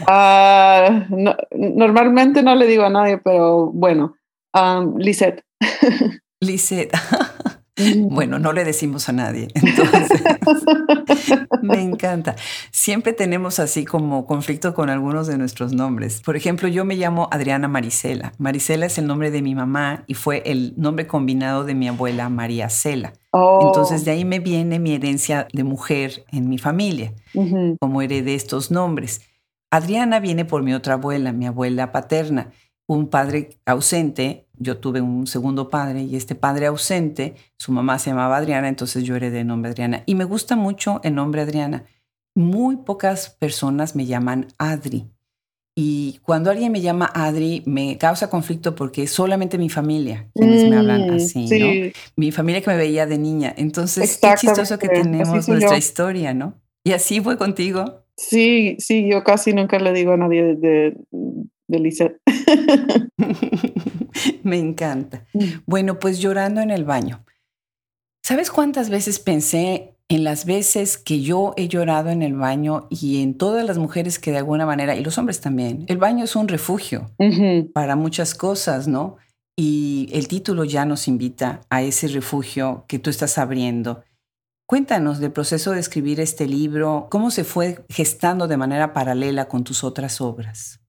[0.07, 1.07] Ah,
[1.53, 4.17] normalmente no le digo a nadie, pero bueno,
[4.55, 5.45] um, Lisette.
[6.41, 6.97] Lisette.
[8.11, 9.49] Bueno, no le decimos a nadie.
[9.55, 10.23] Entonces,
[11.63, 12.37] me encanta.
[12.71, 16.21] Siempre tenemos así como conflicto con algunos de nuestros nombres.
[16.23, 18.33] Por ejemplo, yo me llamo Adriana Marisela.
[18.39, 22.29] Marisela es el nombre de mi mamá y fue el nombre combinado de mi abuela
[22.29, 23.13] María Cela.
[23.33, 23.67] Oh.
[23.67, 27.15] Entonces de ahí me viene mi herencia de mujer en mi familia,
[27.79, 29.23] como heredé estos nombres.
[29.71, 32.51] Adriana viene por mi otra abuela, mi abuela paterna,
[32.95, 38.11] un padre ausente yo tuve un segundo padre y este padre ausente, su mamá se
[38.11, 40.03] llamaba Adriana, entonces yo heredé el nombre Adriana.
[40.05, 41.85] Y me gusta mucho el nombre Adriana.
[42.35, 45.07] Muy pocas personas me llaman Adri.
[45.75, 50.69] Y cuando alguien me llama Adri, me causa conflicto porque es solamente mi familia quienes
[50.69, 51.93] me hablan mm, así, ¿no?
[52.17, 53.55] Mi familia que me veía de niña.
[53.57, 56.53] Entonces, qué chistoso que tenemos nuestra historia, ¿no?
[56.85, 58.05] Y así fue contigo.
[58.15, 60.97] Sí, sí, yo casi nunca le digo a nadie de,
[61.71, 62.21] de
[64.43, 65.25] Me encanta.
[65.33, 65.45] Mm.
[65.67, 67.25] Bueno, pues llorando en el baño.
[68.23, 73.23] ¿Sabes cuántas veces pensé en las veces que yo he llorado en el baño y
[73.23, 76.35] en todas las mujeres que de alguna manera, y los hombres también, el baño es
[76.35, 77.13] un refugio
[77.73, 79.19] para muchas cosas, ¿no?
[79.57, 84.03] Y el título ya nos invita a ese refugio que tú estás abriendo.
[84.67, 89.63] Cuéntanos del proceso de escribir este libro, cómo se fue gestando de manera paralela con
[89.63, 90.80] tus otras obras.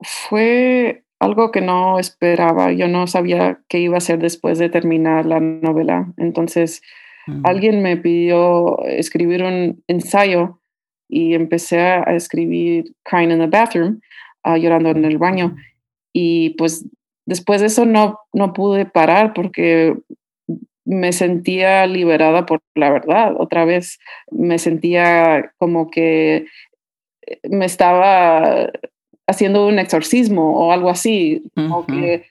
[0.00, 2.72] Fue algo que no esperaba.
[2.72, 6.12] Yo no sabía qué iba a hacer después de terminar la novela.
[6.16, 6.82] Entonces,
[7.26, 7.44] mm.
[7.44, 10.60] alguien me pidió escribir un ensayo
[11.08, 14.00] y empecé a escribir Crying in the Bathroom,
[14.44, 15.56] uh, llorando en el baño.
[16.12, 16.86] Y pues
[17.26, 19.96] después de eso no, no pude parar porque
[20.84, 23.34] me sentía liberada por la verdad.
[23.38, 23.98] Otra vez
[24.30, 26.46] me sentía como que
[27.50, 28.70] me estaba
[29.28, 32.24] haciendo un exorcismo o algo así, como que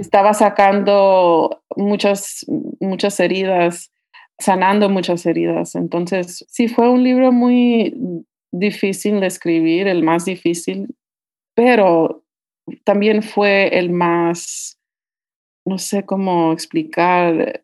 [0.00, 2.46] estaba sacando muchas,
[2.80, 3.92] muchas heridas,
[4.38, 5.74] sanando muchas heridas.
[5.74, 10.94] Entonces, sí, fue un libro muy difícil de escribir, el más difícil,
[11.54, 12.24] pero
[12.82, 14.78] también fue el más,
[15.66, 17.62] no sé cómo explicar,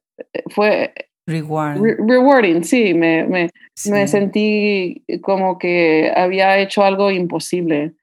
[0.51, 0.93] fue
[1.27, 3.51] rewarding, sí, me, me,
[3.91, 7.95] me sentí como que había hecho algo imposible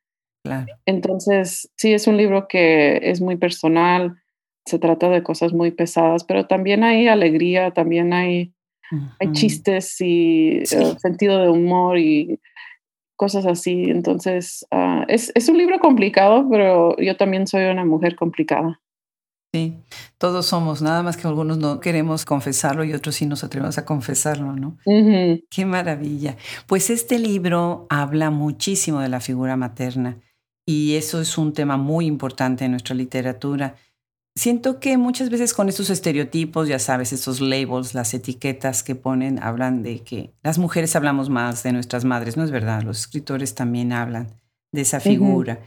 [0.86, 4.18] entonces, sí, es un libro que es muy personal,
[4.66, 8.54] se trata de cosas muy pesadas, pero también hay alegría, también hay,
[9.20, 12.40] hay chistes y eh, sentido de humor y
[13.16, 13.84] cosas así.
[13.86, 18.82] Entonces, ah, es, es un libro complicado, pero yo también soy una mujer complicada.
[19.54, 19.78] Sí,
[20.18, 23.86] todos somos, nada más que algunos no queremos confesarlo y otros sí nos atrevemos a
[23.86, 24.78] confesarlo, ¿no?
[25.50, 26.36] Qué maravilla.
[26.68, 30.18] Pues este libro habla muchísimo de la figura materna
[30.66, 33.76] y eso es un tema muy importante en nuestra literatura.
[34.36, 39.42] Siento que muchas veces con estos estereotipos, ya sabes, estos labels, las etiquetas que ponen,
[39.42, 43.56] hablan de que las mujeres hablamos más de nuestras madres, no es verdad, los escritores
[43.56, 44.28] también hablan
[44.74, 45.60] de esa figura.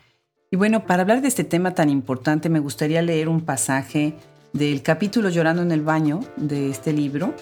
[0.51, 4.15] Y bueno, para hablar de este tema tan importante, me gustaría leer un pasaje
[4.53, 7.35] del capítulo Llorando en el baño de este libro.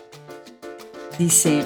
[1.18, 1.64] Dice,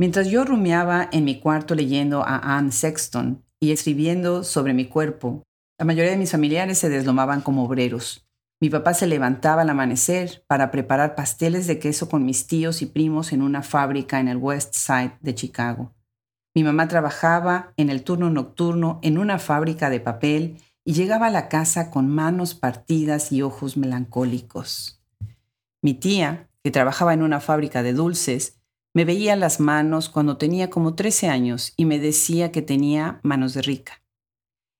[0.00, 5.42] Mientras yo rumiaba en mi cuarto leyendo a Anne Sexton y escribiendo sobre mi cuerpo,
[5.78, 8.26] la mayoría de mis familiares se deslomaban como obreros.
[8.62, 12.86] Mi papá se levantaba al amanecer para preparar pasteles de queso con mis tíos y
[12.86, 15.92] primos en una fábrica en el West Side de Chicago.
[16.54, 21.30] Mi mamá trabajaba en el turno nocturno en una fábrica de papel y llegaba a
[21.30, 25.02] la casa con manos partidas y ojos melancólicos.
[25.82, 28.59] Mi tía, que trabajaba en una fábrica de dulces,
[28.94, 33.54] me veía las manos cuando tenía como 13 años y me decía que tenía manos
[33.54, 34.02] de rica.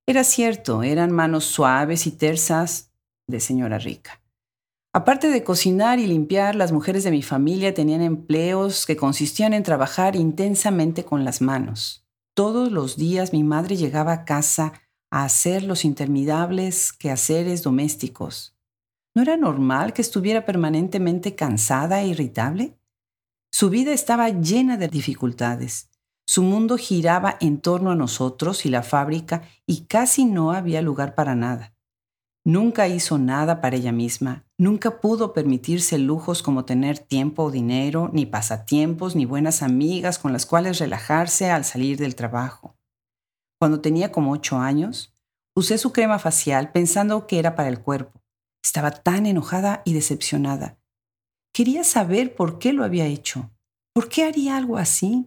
[0.07, 2.93] Era cierto, eran manos suaves y tersas
[3.29, 4.21] de señora rica.
[4.93, 9.63] Aparte de cocinar y limpiar, las mujeres de mi familia tenían empleos que consistían en
[9.63, 12.05] trabajar intensamente con las manos.
[12.35, 14.73] Todos los días mi madre llegaba a casa
[15.13, 18.57] a hacer los interminables quehaceres domésticos.
[19.15, 22.80] ¿No era normal que estuviera permanentemente cansada e irritable?
[23.53, 25.91] Su vida estaba llena de dificultades.
[26.27, 31.15] Su mundo giraba en torno a nosotros y la fábrica y casi no había lugar
[31.15, 31.75] para nada.
[32.45, 38.09] Nunca hizo nada para ella misma, nunca pudo permitirse lujos como tener tiempo o dinero,
[38.15, 42.79] ni pasatiempos, ni buenas amigas con las cuales relajarse al salir del trabajo.
[43.59, 45.13] Cuando tenía como ocho años,
[45.55, 48.23] usé su crema facial pensando que era para el cuerpo.
[48.65, 50.80] Estaba tan enojada y decepcionada.
[51.53, 53.51] Quería saber por qué lo había hecho.
[53.93, 55.27] ¿Por qué haría algo así?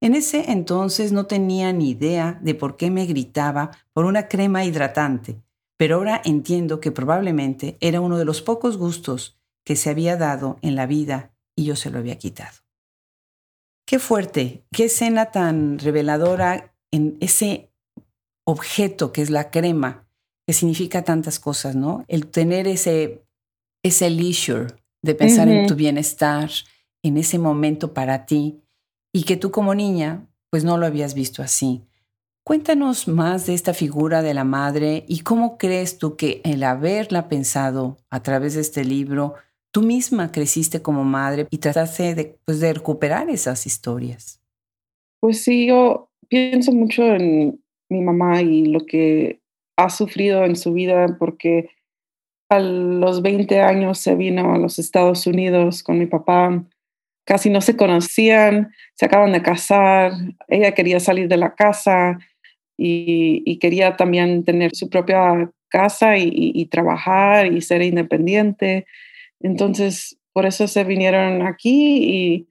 [0.00, 4.64] En ese entonces no tenía ni idea de por qué me gritaba por una crema
[4.64, 5.42] hidratante
[5.76, 10.58] pero ahora entiendo que probablemente era uno de los pocos gustos que se había dado
[10.62, 12.58] en la vida y yo se lo había quitado.
[13.86, 17.72] Qué fuerte, qué escena tan reveladora en ese
[18.44, 20.08] objeto que es la crema,
[20.46, 22.04] que significa tantas cosas, ¿no?
[22.08, 23.24] El tener ese,
[23.84, 24.74] ese leisure
[25.06, 26.50] de pensar en tu bienestar,
[27.02, 28.60] en ese momento para ti,
[29.12, 31.82] y que tú como niña, pues no lo habías visto así.
[32.44, 37.28] Cuéntanos más de esta figura de la madre y cómo crees tú que el haberla
[37.28, 39.34] pensado a través de este libro,
[39.72, 44.40] tú misma creciste como madre y trataste de, pues, de recuperar esas historias.
[45.20, 49.40] Pues sí, yo pienso mucho en mi mamá y lo que
[49.76, 51.70] ha sufrido en su vida porque
[52.48, 56.64] a los 20 años se vino a los Estados Unidos con mi papá.
[57.24, 60.12] Casi no se conocían, se acaban de casar,
[60.48, 62.18] ella quería salir de la casa,
[62.76, 68.86] y, quería también tener su propia casa y, trabajar y ser independiente.
[69.40, 72.46] Entonces, por eso se vinieron aquí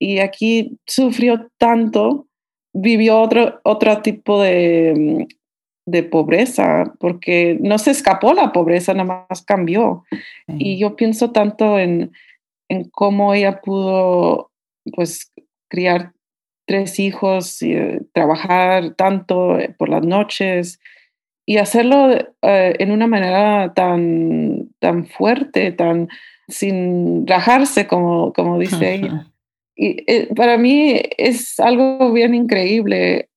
[0.00, 2.26] y, aquí sufrió tanto,
[2.72, 5.26] vivió otro, otro tipo de,
[5.90, 10.04] de pobreza, porque no se escapó la pobreza, nada más cambió.
[10.46, 12.12] Y yo pienso tanto en,
[12.68, 14.50] en cómo ella pudo
[14.94, 15.32] pues
[15.68, 16.12] criar
[16.66, 20.78] tres hijos, y, eh, trabajar tanto eh, por las noches
[21.44, 26.08] y hacerlo eh, en una manera tan, tan fuerte, tan
[26.46, 29.26] sin rajarse, como, como dice ella.
[29.74, 33.29] Y para mí es algo bien increíble.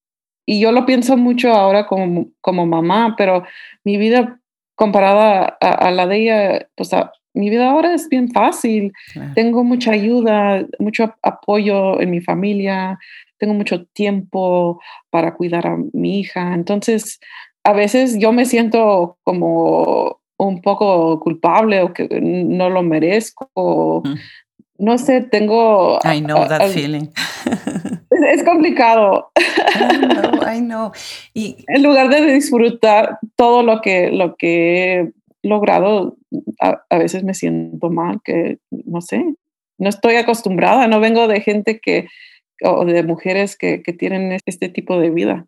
[0.46, 3.44] Y yo lo pienso mucho ahora como, como mamá, pero
[3.84, 4.40] mi vida
[4.76, 6.90] comparada a, la de ella, pues
[7.34, 8.92] mi vida ahora es bien fácil.
[9.36, 13.00] Tengo mucha ayuda, mucho apoyo en mi familia,
[13.38, 16.54] tengo mucho tiempo para cuidar a mi hija.
[16.54, 17.20] Entonces,
[17.64, 24.02] a veces yo me siento como un poco culpable o que no lo merezco.
[24.04, 24.16] Mm.
[24.80, 26.00] No sé, tengo...
[26.04, 27.10] I know that feeling.
[28.32, 29.32] Es, complicado.
[30.52, 30.92] I know,
[31.34, 36.18] Y en lugar de disfrutar todo lo que, lo que he logrado,
[36.62, 39.36] a, a veces me siento mal, que no sé,
[39.78, 42.08] no estoy acostumbrada, no vengo de gente que,
[42.64, 45.48] o de mujeres que, que tienen este tipo de vida.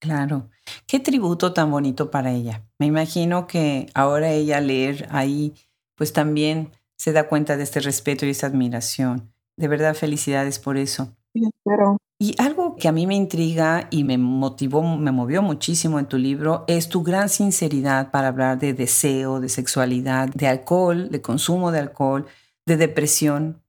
[0.00, 0.50] Claro.
[0.86, 2.64] Qué tributo tan bonito para ella.
[2.78, 5.54] Me imagino que ahora ella leer ahí,
[5.96, 9.32] pues también se da cuenta de este respeto y esta admiración.
[9.56, 11.16] De verdad, felicidades por eso.
[11.32, 11.98] Sí, espero.
[12.20, 16.18] Y algo que a mí me intriga y me motivó, me movió muchísimo en tu
[16.18, 21.70] libro es tu gran sinceridad para hablar de deseo, de sexualidad, de alcohol, de consumo
[21.70, 22.26] de alcohol,
[22.66, 23.62] de depresión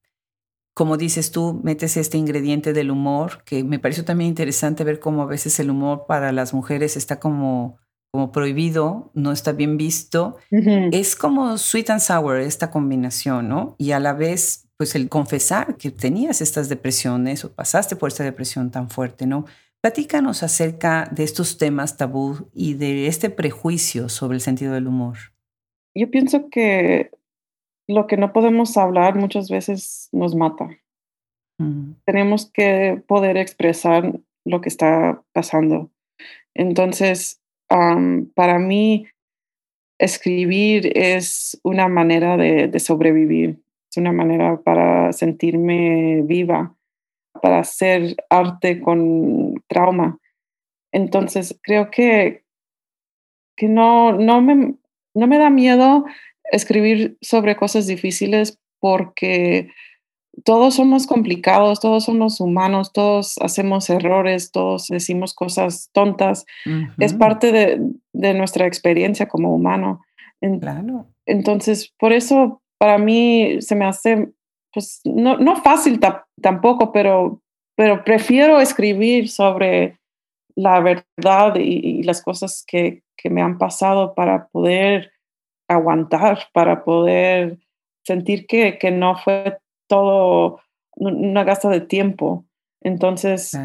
[0.80, 5.24] como dices tú, metes este ingrediente del humor, que me pareció también interesante ver cómo
[5.24, 7.78] a veces el humor para las mujeres está como,
[8.14, 10.38] como prohibido, no está bien visto.
[10.50, 13.76] Es como sweet and sour esta combinación, ¿no?
[13.78, 18.24] Y a la vez, pues el confesar que tenías estas depresiones o pasaste por esta
[18.24, 19.44] depresión tan fuerte, ¿no?
[19.82, 25.18] Platícanos acerca de estos temas tabú y de este prejuicio sobre el sentido del humor.
[25.94, 27.12] Yo pienso que
[27.90, 30.70] lo que no podemos hablar muchas veces nos mata.
[32.06, 35.92] Tenemos que poder expresar lo que está pasando.
[36.54, 39.08] Entonces, para mí,
[40.00, 43.60] escribir es una manera de, sobrevivir,
[43.90, 46.76] es una manera para sentirme viva,
[47.42, 50.20] para hacer arte con trauma.
[50.92, 52.44] Entonces, creo que,
[53.56, 54.76] que no, no, me,
[55.14, 56.06] no me da miedo
[56.52, 59.70] escribir sobre cosas difíciles porque
[60.44, 66.46] todos somos complicados, todos somos humanos, todos hacemos errores, todos decimos cosas tontas.
[66.98, 70.02] Es parte de, nuestra experiencia como humano.
[71.26, 74.30] Entonces, por eso para mí se me hace,
[74.74, 76.00] pues, no, no fácil
[76.42, 77.42] tampoco, pero,
[77.76, 80.00] pero prefiero escribir sobre
[80.56, 85.12] la verdad y, las cosas que, que me han pasado para poder
[85.68, 87.60] aguantar, para poder
[88.04, 89.58] sentir que, que no fue
[89.88, 90.60] todo
[90.96, 92.46] una gasta de tiempo.
[92.82, 93.58] Entonces,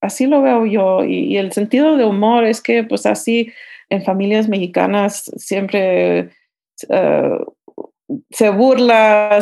[0.00, 1.04] así lo veo yo.
[1.04, 3.52] Y, el sentido de humor es que, pues así,
[3.88, 6.30] en familias mexicanas siempre
[6.88, 7.38] eh,
[8.30, 9.38] se burla,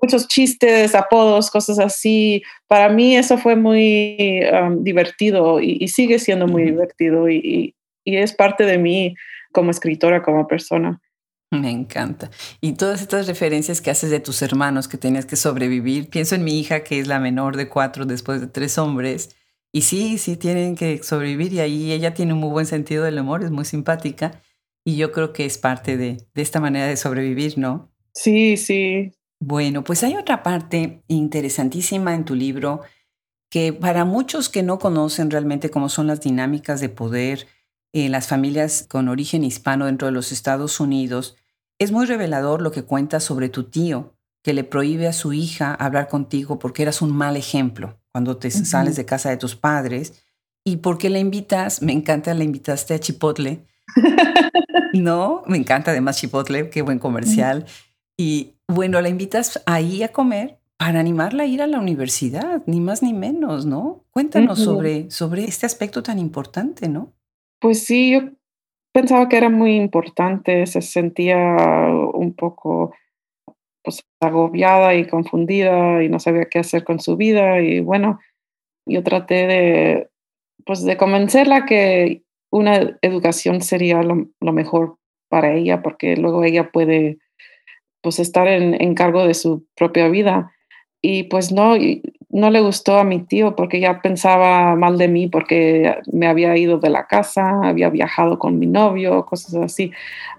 [0.00, 2.42] muchos chistes, apodos, cosas así.
[2.66, 4.42] Para mí eso fue muy
[4.80, 9.14] divertido y, sigue siendo muy divertido y, y es parte de mí
[9.52, 11.00] como escritora, como persona.
[11.50, 12.30] Me encanta.
[12.60, 16.10] Y todas estas referencias que haces de tus hermanos que tenías que sobrevivir.
[16.10, 19.36] Pienso en mi hija, que es la menor de cuatro después de tres hombres.
[19.72, 21.52] Y sí, sí tienen que sobrevivir.
[21.52, 24.42] Y ahí ella tiene un muy buen sentido del humor, es muy simpática.
[24.84, 27.90] Y yo creo que es parte de, de esta manera de sobrevivir, ¿no?
[28.12, 29.12] Sí, sí.
[29.40, 32.82] Bueno, pues hay otra parte interesantísima en tu libro
[33.50, 37.46] que para muchos que no conocen realmente cómo son las dinámicas de poder
[37.92, 41.36] en las familias con origen hispano dentro de los Estados Unidos,
[41.78, 45.74] es muy revelador lo que cuentas sobre tu tío, que le prohíbe a su hija
[45.74, 50.24] hablar contigo porque eras un mal ejemplo cuando te sales de casa de tus padres.
[50.64, 51.82] ¿Y por qué le invitas?
[51.82, 53.66] Me encanta, le invitaste a Chipotle.
[54.94, 57.66] no, me encanta además Chipotle, qué buen comercial.
[58.16, 62.80] Y bueno, la invitas ahí a comer para animarla a ir a la universidad, ni
[62.80, 64.04] más ni menos, ¿no?
[64.10, 67.12] Cuéntanos sobre, sobre este aspecto tan importante, ¿no?
[67.60, 68.30] Pues sí, yo
[68.92, 71.56] pensaba que era muy importante, se sentía
[72.12, 72.94] un poco
[73.82, 78.18] pues, agobiada y confundida y no sabía qué hacer con su vida y bueno,
[78.86, 80.10] yo traté de,
[80.66, 82.23] pues, de convencerla que
[82.54, 84.96] una educación sería lo, mejor
[85.28, 87.18] para ella porque luego ella puede
[88.00, 90.52] pues estar en, en, cargo de su propia vida
[91.02, 91.74] y pues no,
[92.30, 96.56] no le gustó a mi tío porque ya pensaba mal de mí porque me había
[96.56, 99.90] ido de la casa, había viajado con mi novio, cosas así.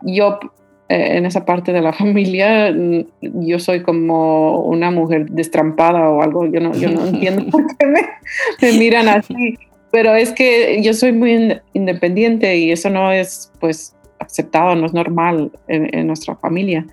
[0.03, 0.39] Yo
[0.87, 3.05] eh, en esa parte de la familia, mm,
[3.45, 7.85] yo soy como una mujer destrampada o algo, yo no, yo no entiendo por qué
[7.87, 9.57] me, miran así,
[9.95, 14.93] pero es que yo soy muy independiente y eso no es pues aceptado, no es
[14.93, 16.85] normal en nuestra familia.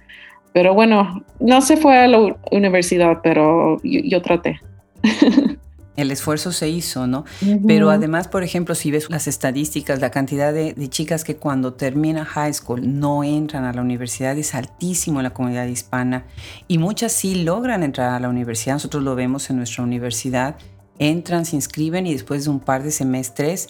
[0.53, 4.61] Pero bueno, no se fue a la universidad, pero yo, traté.
[5.97, 7.25] El esfuerzo se hizo, ¿no?
[7.67, 12.25] Pero además, por ejemplo, si ves las estadísticas, la cantidad de, chicas que cuando terminan
[12.25, 16.25] high school no entran a la universidad es altísimo en la comunidad hispana
[16.67, 18.77] y muchas sí logran entrar a la universidad.
[18.77, 20.57] Nosotros lo vemos en nuestra universidad.
[21.03, 23.69] Entran, se inscriben y después de un par de semestres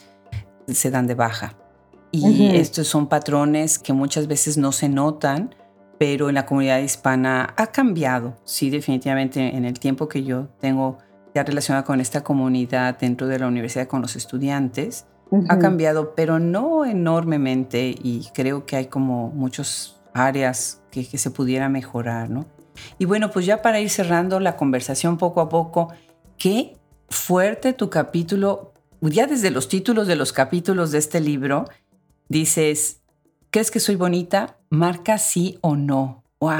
[0.68, 1.56] se dan de baja.
[2.10, 5.54] Y estos son patrones que muchas veces no se notan
[6.02, 10.98] pero en la comunidad hispana ha cambiado, sí, definitivamente en el tiempo que yo tengo
[11.32, 15.06] ya relacionado con esta comunidad dentro de la universidad con los estudiantes,
[15.48, 21.30] ha cambiado, pero no enormemente y creo que hay como muchas áreas que, que se
[21.30, 22.46] pudiera mejorar, ¿no?
[22.98, 25.92] Y bueno, pues ya para ir cerrando la conversación poco a poco,
[26.36, 26.78] qué
[27.12, 31.66] fuerte tu capítulo, ya desde los títulos de los capítulos de este libro,
[32.28, 33.00] dices,
[33.50, 34.58] ¿crees que soy bonita?
[34.72, 36.24] marca sí o no.
[36.40, 36.58] ¡Wow!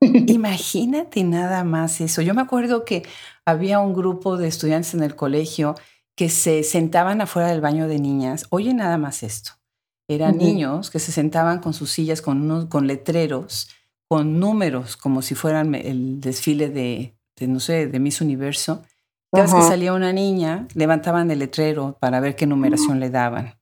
[0.00, 2.22] Imagínate nada más eso.
[2.22, 3.04] Yo me acuerdo que
[3.44, 5.74] había un grupo de estudiantes en el colegio
[6.16, 8.46] que se sentaban afuera del baño de niñas.
[8.50, 9.52] Oye, nada más esto.
[10.08, 13.68] Eran niños que se sentaban con sus sillas con, unos, con letreros,
[14.08, 17.14] con números, como si fueran el desfile de,
[17.46, 18.82] no sé, de Miss Universo.
[19.32, 23.54] Cada vez que salía una niña, levantaban el letrero para ver qué numeración le daban.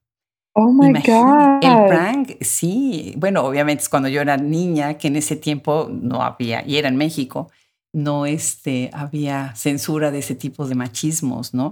[0.53, 1.63] Oh my God.
[1.63, 3.13] El prank, sí.
[3.17, 6.89] Bueno, obviamente es cuando yo era niña, que en ese tiempo no había, y era
[6.89, 7.49] en México,
[7.93, 11.69] no este, había censura de ese tipo de machismos, ¿no?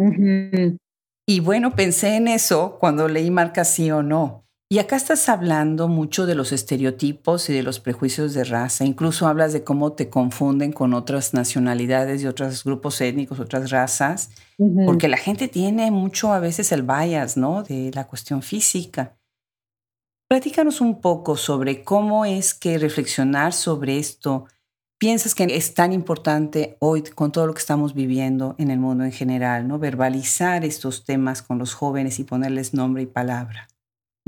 [1.28, 4.45] Y bueno, pensé en eso cuando leí Marca sí o no.
[4.72, 8.86] Y acá estás hablando mucho de los estereotipos y de los prejuicios de raza.
[8.86, 14.30] Incluso hablas de cómo te confunden con otras nacionalidades y otros grupos étnicos, otras razas,
[14.86, 17.63] porque la gente tiene mucho a veces el bias, ¿no?
[17.63, 19.17] De la cuestión física.
[20.28, 24.45] Platícanos un poco sobre cómo es que reflexionar sobre esto
[24.99, 29.03] piensas que es tan importante hoy con todo lo que estamos viviendo en el mundo
[29.03, 29.80] en general, ¿no?
[29.80, 33.67] Verbalizar estos temas con los jóvenes y ponerles nombre y palabra.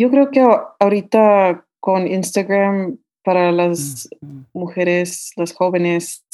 [0.02, 0.44] Yo creo que
[0.80, 4.10] ahorita con Instagram para las
[4.52, 6.26] mujeres, las jóvenes,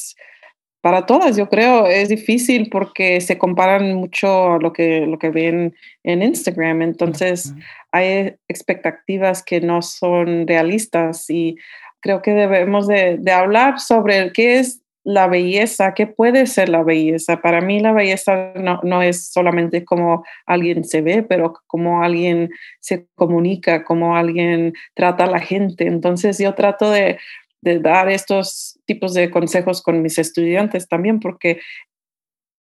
[0.80, 5.32] para todas, yo creo, es difícil porque se comparan mucho a lo que, lo que
[5.32, 6.82] ven en Instagram.
[6.82, 7.53] Entonces,
[7.91, 11.57] hay expectativas que no son realistas y
[11.99, 16.83] creo que debemos de, de hablar sobre qué es la belleza, qué puede ser la
[16.83, 17.37] belleza.
[17.37, 22.49] Para mí la belleza no, no, es solamente como alguien se ve, pero como alguien
[22.81, 25.87] se comunica, como alguien trata a la gente.
[25.87, 27.17] Entonces yo trato de,
[27.61, 31.61] de dar estos tipos de consejos con mis estudiantes también, porque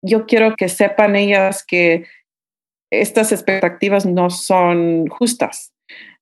[0.04, 2.06] yo quiero que sepan ellas que
[2.92, 5.75] estas expectativas no son justas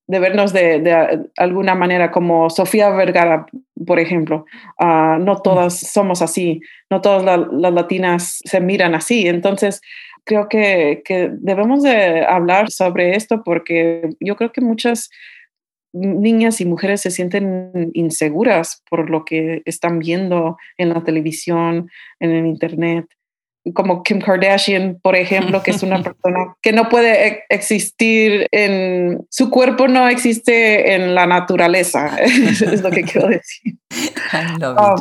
[0.07, 3.45] de vernos de, alguna manera como Sofía Vergara,
[3.85, 4.45] por ejemplo.
[4.79, 9.27] Ah, no todas somos así, no todas las latinas se miran así.
[9.27, 9.81] Entonces,
[10.23, 15.09] creo que, que, debemos de hablar sobre esto porque yo creo que muchas
[15.93, 21.89] niñas y mujeres se sienten inseguras por lo que están viendo en la televisión,
[22.19, 23.05] en el internet
[23.71, 29.25] como Kim Kardashian, por ejemplo, que es una persona que no puede e-, existir en
[29.29, 33.75] su cuerpo, no existe en la naturaleza, es lo que quiero decir.
[34.33, 34.99] Um,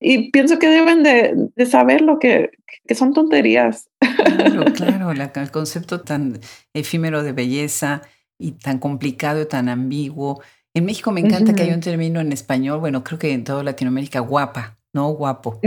[0.00, 2.50] y pienso que deben de, saber lo que,
[2.86, 3.88] que, son tonterías.
[3.98, 6.38] Claro, claro, el concepto tan
[6.72, 8.02] efímero de belleza
[8.38, 10.40] y tan complicado y tan ambiguo.
[10.72, 13.64] En México me encanta que hay un término en español, bueno, creo que en toda
[13.64, 14.77] Latinoamérica, guapa.
[14.92, 15.08] ¿No?
[15.10, 15.60] Guapo,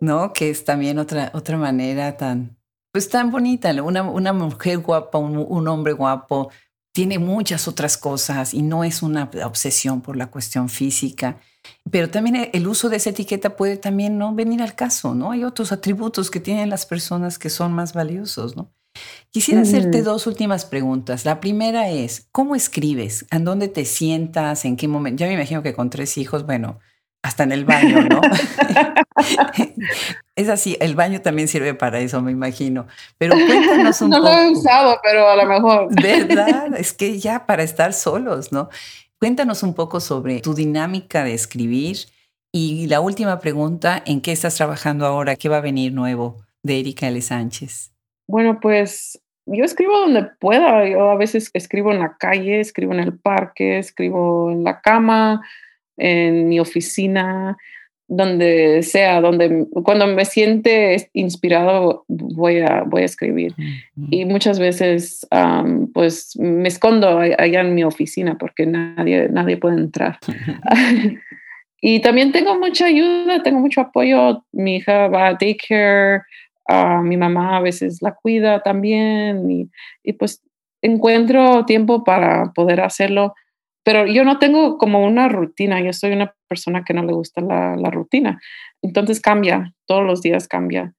[0.00, 0.32] ¿no?
[0.32, 2.56] Que es también otra, otra manera tan,
[2.92, 3.70] pues tan bonita.
[3.82, 6.50] Una, una mujer guapa, un, hombre guapo,
[6.92, 11.40] tiene muchas otras cosas y no es una obsesión por la cuestión física.
[11.90, 15.30] Pero también el uso de esa etiqueta puede también no venir al caso, ¿no?
[15.30, 18.70] Hay otros atributos que tienen las personas que son más valiosos, ¿no?
[19.30, 21.24] Quisiera hacerte dos últimas preguntas.
[21.24, 23.26] La primera es, ¿cómo escribes?
[23.32, 24.64] ¿En dónde te sientas?
[24.64, 25.20] ¿En qué momento?
[25.20, 26.78] Ya me imagino que con tres hijos, bueno,
[27.24, 28.20] hasta en el baño, ¿no?
[30.36, 32.86] es así, el baño también sirve para eso, me imagino.
[33.16, 34.28] Pero cuéntanos un no poco.
[34.28, 36.02] No lo he usado, pero a lo mejor.
[36.02, 36.76] ¿Verdad?
[36.76, 38.68] Es que ya para estar solos, ¿no?
[39.18, 41.96] Cuéntanos un poco sobre tu dinámica de escribir.
[42.52, 45.36] Y la última pregunta, ¿en qué estás trabajando ahora?
[45.36, 47.22] ¿Qué va a venir nuevo de Erika L.
[47.22, 47.90] Sánchez?
[48.28, 50.86] Bueno, pues yo escribo donde pueda.
[50.86, 55.40] Yo a veces escribo en la calle, escribo en el parque, escribo en la cama,
[55.96, 57.56] en mi oficina,
[58.06, 63.54] donde sea, donde cuando me siente inspirado voy a, voy a escribir.
[64.10, 65.26] Y muchas veces
[65.92, 70.18] pues me escondo allá en mi oficina porque nadie, nadie puede entrar.
[71.80, 74.44] y también tengo mucha ayuda, tengo mucho apoyo.
[74.52, 76.22] Mi hija va a daycare,
[77.02, 79.70] mi mamá a veces la cuida también y,
[80.02, 80.42] y pues
[80.82, 83.34] encuentro tiempo para poder hacerlo
[83.84, 87.42] pero yo no tengo como una rutina, yo soy una persona que no le gusta
[87.42, 88.40] la, rutina.
[88.82, 90.94] Entonces cambia, todos los días cambia.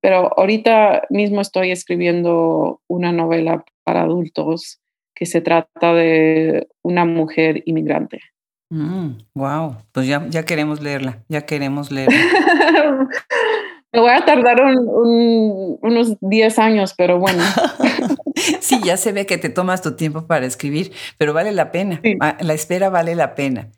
[0.00, 4.80] Pero ahorita mismo estoy escribiendo una novela para adultos
[5.14, 8.20] que se trata de una mujer inmigrante.
[8.70, 12.16] wow, mm, pues ya, ya queremos leerla, ya queremos leerla.
[13.92, 17.42] Me voy a tardar unos 10 años, pero bueno.
[18.60, 22.00] sí, ya se ve que te tomas tu tiempo para escribir, pero vale la pena.
[22.40, 23.70] La espera vale la pena.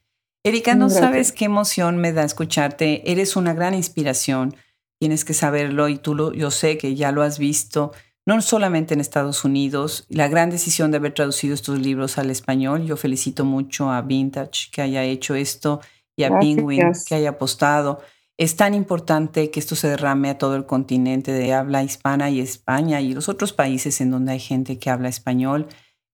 [0.43, 3.11] Erika, no sabes qué emoción me da escucharte.
[3.11, 4.57] Eres una gran inspiración.
[4.99, 7.93] Tienes que saberlo y tú lo, yo sé que ya lo has visto,
[8.27, 10.07] no solamente en Estados Unidos.
[10.09, 12.87] La gran decisión de haber traducido estos libros al español.
[12.87, 15.81] Yo felicito mucho a Vintage que haya hecho esto
[16.17, 18.01] y a Penguin que haya apostado.
[18.41, 22.41] Es tan importante que esto se derrame a todo el continente de habla hispana y
[22.41, 25.67] España y los otros países en donde hay gente que habla español.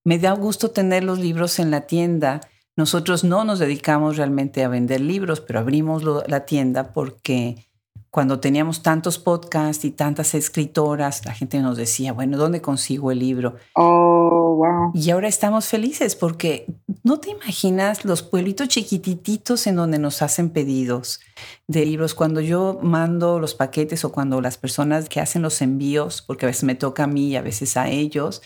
[0.03, 2.41] Me da gusto tener los libros en la tienda.
[2.75, 7.66] Nosotros no nos dedicamos realmente a vender libros, pero abrimos la tienda porque
[8.17, 13.19] cuando teníamos tantos podcasts y tantas escritoras, la gente nos decía, bueno, ¿dónde consigo el
[13.19, 13.57] libro?
[13.75, 14.91] Oh, wow.
[14.95, 16.65] Y ahora estamos felices porque
[17.05, 21.21] no te imaginas los pueblitos chiquititos en donde nos hacen pedidos
[21.67, 22.15] de libros.
[22.15, 26.49] Cuando yo mando los paquetes o cuando las personas que hacen los envíos, porque a
[26.49, 28.41] veces me toca a mí y a veces a ellos,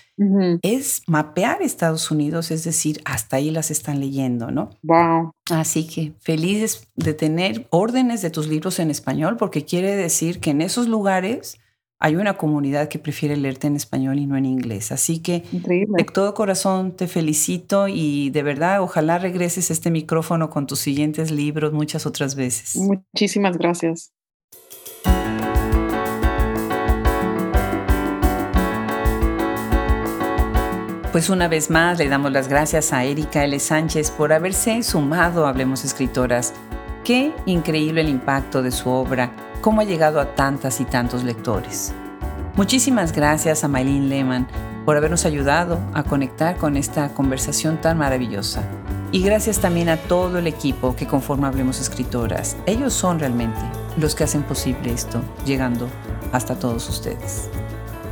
[0.63, 4.71] es mapear Estados Unidos, es decir, hasta ahí las están leyendo, ¿no?
[4.83, 5.33] Wow.
[5.51, 10.51] Así que felices de tener órdenes de tus libros en español, porque quiere decir que
[10.51, 11.59] en esos lugares
[12.03, 14.91] hay una comunidad que prefiere leerte en español y no en inglés.
[14.91, 15.95] Así que Increíble.
[15.99, 20.81] de todo corazón te felicito y de verdad ojalá regreses a este micrófono con tus
[20.81, 22.77] siguientes libros muchas otras veces.
[22.77, 24.13] Muchísimas gracias.
[31.13, 33.59] Pues una vez más le damos las gracias a Erika L.
[33.59, 36.53] Sánchez por haberse sumado a Hablemos Escritoras.
[37.03, 41.93] Qué increíble el impacto de su obra, cómo ha llegado a tantas y tantos lectores.
[42.55, 44.47] Muchísimas gracias a Maylene Lehman
[44.85, 48.63] por habernos ayudado a conectar con esta conversación tan maravillosa.
[49.11, 52.57] Y gracias también a todo el equipo que conforma Hablemos Escritoras.
[52.67, 53.61] Ellos son realmente
[53.97, 55.89] los que hacen posible esto, llegando
[56.31, 57.51] hasta todos ustedes.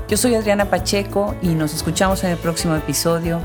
[0.09, 3.41] Yo soy Adriana Pacheco y nos escuchamos en el próximo episodio.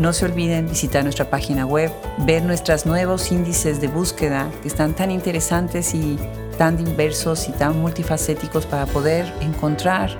[0.00, 1.92] No se olviden visitar nuestra página web,
[2.26, 6.18] ver nuestros nuevos índices de búsqueda que están tan interesantes y
[6.58, 10.10] tan diversos y tan multifacéticos para poder encontrar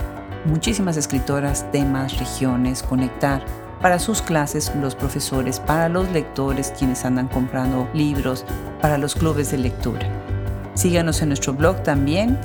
[0.45, 3.45] muchísimas escritoras, temas, regiones, conectar
[3.83, 8.45] para sus clases los profesores, para los lectores quienes andan comprando libros,
[8.81, 10.09] para los clubes de lectura.
[10.75, 12.39] Síganos en nuestro blog también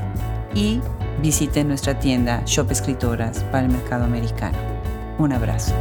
[0.55, 0.81] y
[1.21, 4.57] visiten nuestra tienda Shop Escritoras para el mercado americano.
[5.17, 5.73] Un abrazo.